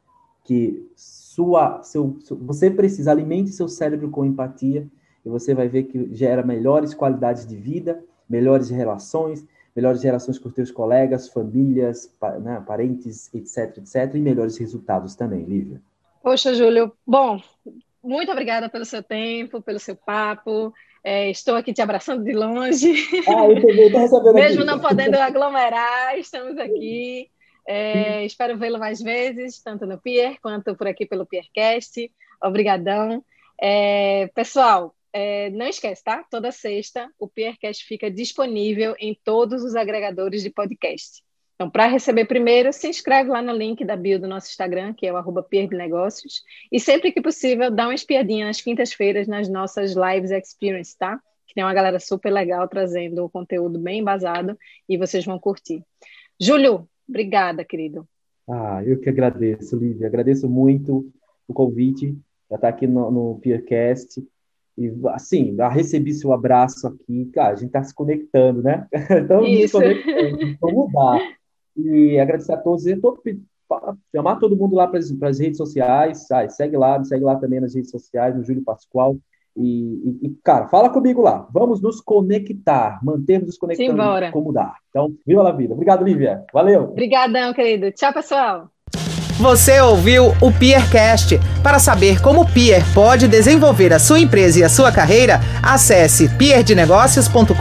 que 0.43 0.89
sua, 0.95 1.81
seu, 1.83 2.17
você 2.41 2.69
precisa, 2.69 3.11
alimente 3.11 3.51
seu 3.51 3.67
cérebro 3.67 4.09
com 4.09 4.25
empatia, 4.25 4.87
e 5.25 5.29
você 5.29 5.53
vai 5.53 5.67
ver 5.67 5.83
que 5.83 6.13
gera 6.13 6.43
melhores 6.43 6.93
qualidades 6.93 7.45
de 7.45 7.55
vida, 7.55 8.03
melhores 8.27 8.69
relações, 8.69 9.45
melhores 9.75 10.03
relações 10.03 10.37
com 10.37 10.49
os 10.49 10.53
teus 10.53 10.71
colegas, 10.71 11.29
famílias, 11.29 12.11
né, 12.41 12.61
parentes, 12.65 13.33
etc, 13.33 13.77
etc, 13.77 14.15
e 14.15 14.19
melhores 14.19 14.57
resultados 14.57 15.15
também, 15.15 15.43
Lívia. 15.43 15.81
Poxa, 16.21 16.53
Júlio, 16.53 16.91
bom, 17.05 17.41
muito 18.03 18.31
obrigada 18.31 18.69
pelo 18.69 18.85
seu 18.85 19.01
tempo, 19.01 19.61
pelo 19.61 19.79
seu 19.79 19.95
papo. 19.95 20.73
É, 21.03 21.31
estou 21.31 21.55
aqui 21.55 21.73
te 21.73 21.81
abraçando 21.81 22.23
de 22.23 22.33
longe. 22.33 22.93
Ah, 23.27 23.47
eu 23.47 23.57
estou 23.57 24.01
recebendo 24.01 24.33
Mesmo 24.35 24.61
aqui. 24.61 24.71
não 24.71 24.79
podendo 24.79 25.15
aglomerar, 25.15 26.17
estamos 26.17 26.57
aqui. 26.57 27.29
É, 27.67 28.25
espero 28.25 28.57
vê-lo 28.57 28.79
mais 28.79 29.01
vezes, 29.01 29.61
tanto 29.61 29.85
no 29.85 29.99
Pier 29.99 30.39
quanto 30.41 30.75
por 30.75 30.87
aqui 30.87 31.05
pelo 31.05 31.25
Piercast. 31.25 32.11
Obrigadão. 32.41 33.23
É, 33.61 34.27
pessoal, 34.33 34.95
é, 35.13 35.49
não 35.51 35.67
esquece, 35.67 36.03
tá? 36.03 36.25
Toda 36.29 36.51
sexta 36.51 37.09
o 37.19 37.27
Piercast 37.27 37.85
fica 37.85 38.09
disponível 38.09 38.95
em 38.99 39.17
todos 39.23 39.63
os 39.63 39.75
agregadores 39.75 40.41
de 40.41 40.49
podcast. 40.49 41.23
Então, 41.55 41.69
para 41.69 41.85
receber 41.85 42.25
primeiro, 42.25 42.73
se 42.73 42.87
inscreve 42.87 43.29
lá 43.29 43.39
no 43.39 43.53
link 43.53 43.85
da 43.85 43.95
bio 43.95 44.19
do 44.19 44.27
nosso 44.27 44.49
Instagram, 44.49 44.95
que 44.95 45.05
é 45.05 45.13
o 45.13 45.17
arroba 45.17 45.45
Negócios. 45.71 46.41
E 46.71 46.79
sempre 46.79 47.11
que 47.11 47.21
possível, 47.21 47.69
dá 47.69 47.85
uma 47.85 47.93
espiadinha 47.93 48.47
nas 48.47 48.59
quintas-feiras 48.59 49.27
nas 49.27 49.47
nossas 49.47 49.93
Lives 49.93 50.31
Experience, 50.31 50.97
tá? 50.97 51.19
Que 51.45 51.53
tem 51.53 51.63
uma 51.63 51.73
galera 51.73 51.99
super 51.99 52.31
legal 52.31 52.67
trazendo 52.67 53.23
o 53.23 53.29
conteúdo 53.29 53.77
bem 53.77 53.99
embasado 53.99 54.57
e 54.89 54.97
vocês 54.97 55.23
vão 55.23 55.37
curtir. 55.37 55.83
Júlio, 56.39 56.89
obrigada, 57.11 57.63
querido. 57.63 58.07
Ah, 58.49 58.83
eu 58.83 58.99
que 58.99 59.09
agradeço, 59.09 59.77
Lívia. 59.77 60.07
Agradeço 60.07 60.49
muito 60.49 61.11
o 61.47 61.53
convite 61.53 62.17
para 62.47 62.55
estar 62.55 62.67
aqui 62.69 62.87
no, 62.87 63.11
no 63.11 63.39
Peercast. 63.39 64.21
E 64.77 64.91
assim, 65.09 65.55
recebi 65.71 66.13
seu 66.13 66.31
abraço 66.31 66.87
aqui, 66.87 67.25
cara, 67.33 67.53
a 67.53 67.55
gente 67.55 67.67
está 67.67 67.83
se 67.83 67.93
conectando, 67.93 68.63
né? 68.63 68.87
Conectando, 69.71 70.57
vamos 70.59 70.91
mudar. 70.91 71.19
E 71.77 72.19
agradecer 72.19 72.53
a 72.53 72.57
todos, 72.57 72.87
e 72.87 72.95
todo, 72.95 73.21
chamar 74.13 74.37
todo 74.37 74.57
mundo 74.57 74.75
lá 74.75 74.87
para 74.87 74.99
as 74.99 75.39
redes 75.39 75.57
sociais, 75.57 76.29
ah, 76.31 76.47
segue 76.49 76.77
lá, 76.77 77.03
segue 77.03 77.23
lá 77.23 77.35
também 77.35 77.59
nas 77.59 77.75
redes 77.75 77.91
sociais, 77.91 78.35
no 78.35 78.43
Júlio 78.43 78.63
Pascoal. 78.63 79.17
E, 79.55 80.17
e, 80.23 80.35
cara, 80.43 80.67
fala 80.67 80.89
comigo 80.89 81.21
lá. 81.21 81.47
Vamos 81.53 81.81
nos 81.81 81.99
conectar, 81.99 82.99
mantermos 83.03 83.47
nos 83.47 83.57
conectando 83.57 83.91
Simbora. 83.91 84.31
como 84.31 84.53
dá. 84.53 84.73
Então, 84.89 85.13
viva 85.25 85.47
a 85.47 85.51
vida. 85.51 85.73
Obrigado, 85.73 86.03
Lívia. 86.03 86.43
Valeu. 86.53 86.83
Obrigadão, 86.83 87.53
querido. 87.53 87.91
Tchau, 87.91 88.13
pessoal. 88.13 88.69
Você 89.41 89.81
ouviu 89.81 90.35
o 90.39 90.51
Peercast. 90.51 91.39
Para 91.63 91.79
saber 91.79 92.21
como 92.21 92.41
o 92.41 92.45
Peer 92.45 92.83
pode 92.93 93.27
desenvolver 93.27 93.91
a 93.91 93.97
sua 93.97 94.19
empresa 94.19 94.59
e 94.59 94.63
a 94.63 94.69
sua 94.69 94.91
carreira, 94.91 95.41
acesse 95.63 96.29
peerdenegócios.com.br 96.29 97.55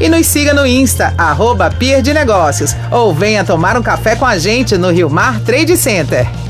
e 0.00 0.08
nos 0.08 0.26
siga 0.26 0.54
no 0.54 0.64
Insta, 0.64 1.12
arroba 1.18 1.70
Peer 1.70 2.02
de 2.02 2.14
Negócios, 2.14 2.76
ou 2.90 3.12
venha 3.12 3.44
tomar 3.44 3.76
um 3.76 3.82
café 3.82 4.14
com 4.14 4.24
a 4.24 4.38
gente 4.38 4.78
no 4.78 4.90
Rio 4.90 5.10
Mar 5.10 5.40
Trade 5.40 5.76
Center. 5.76 6.49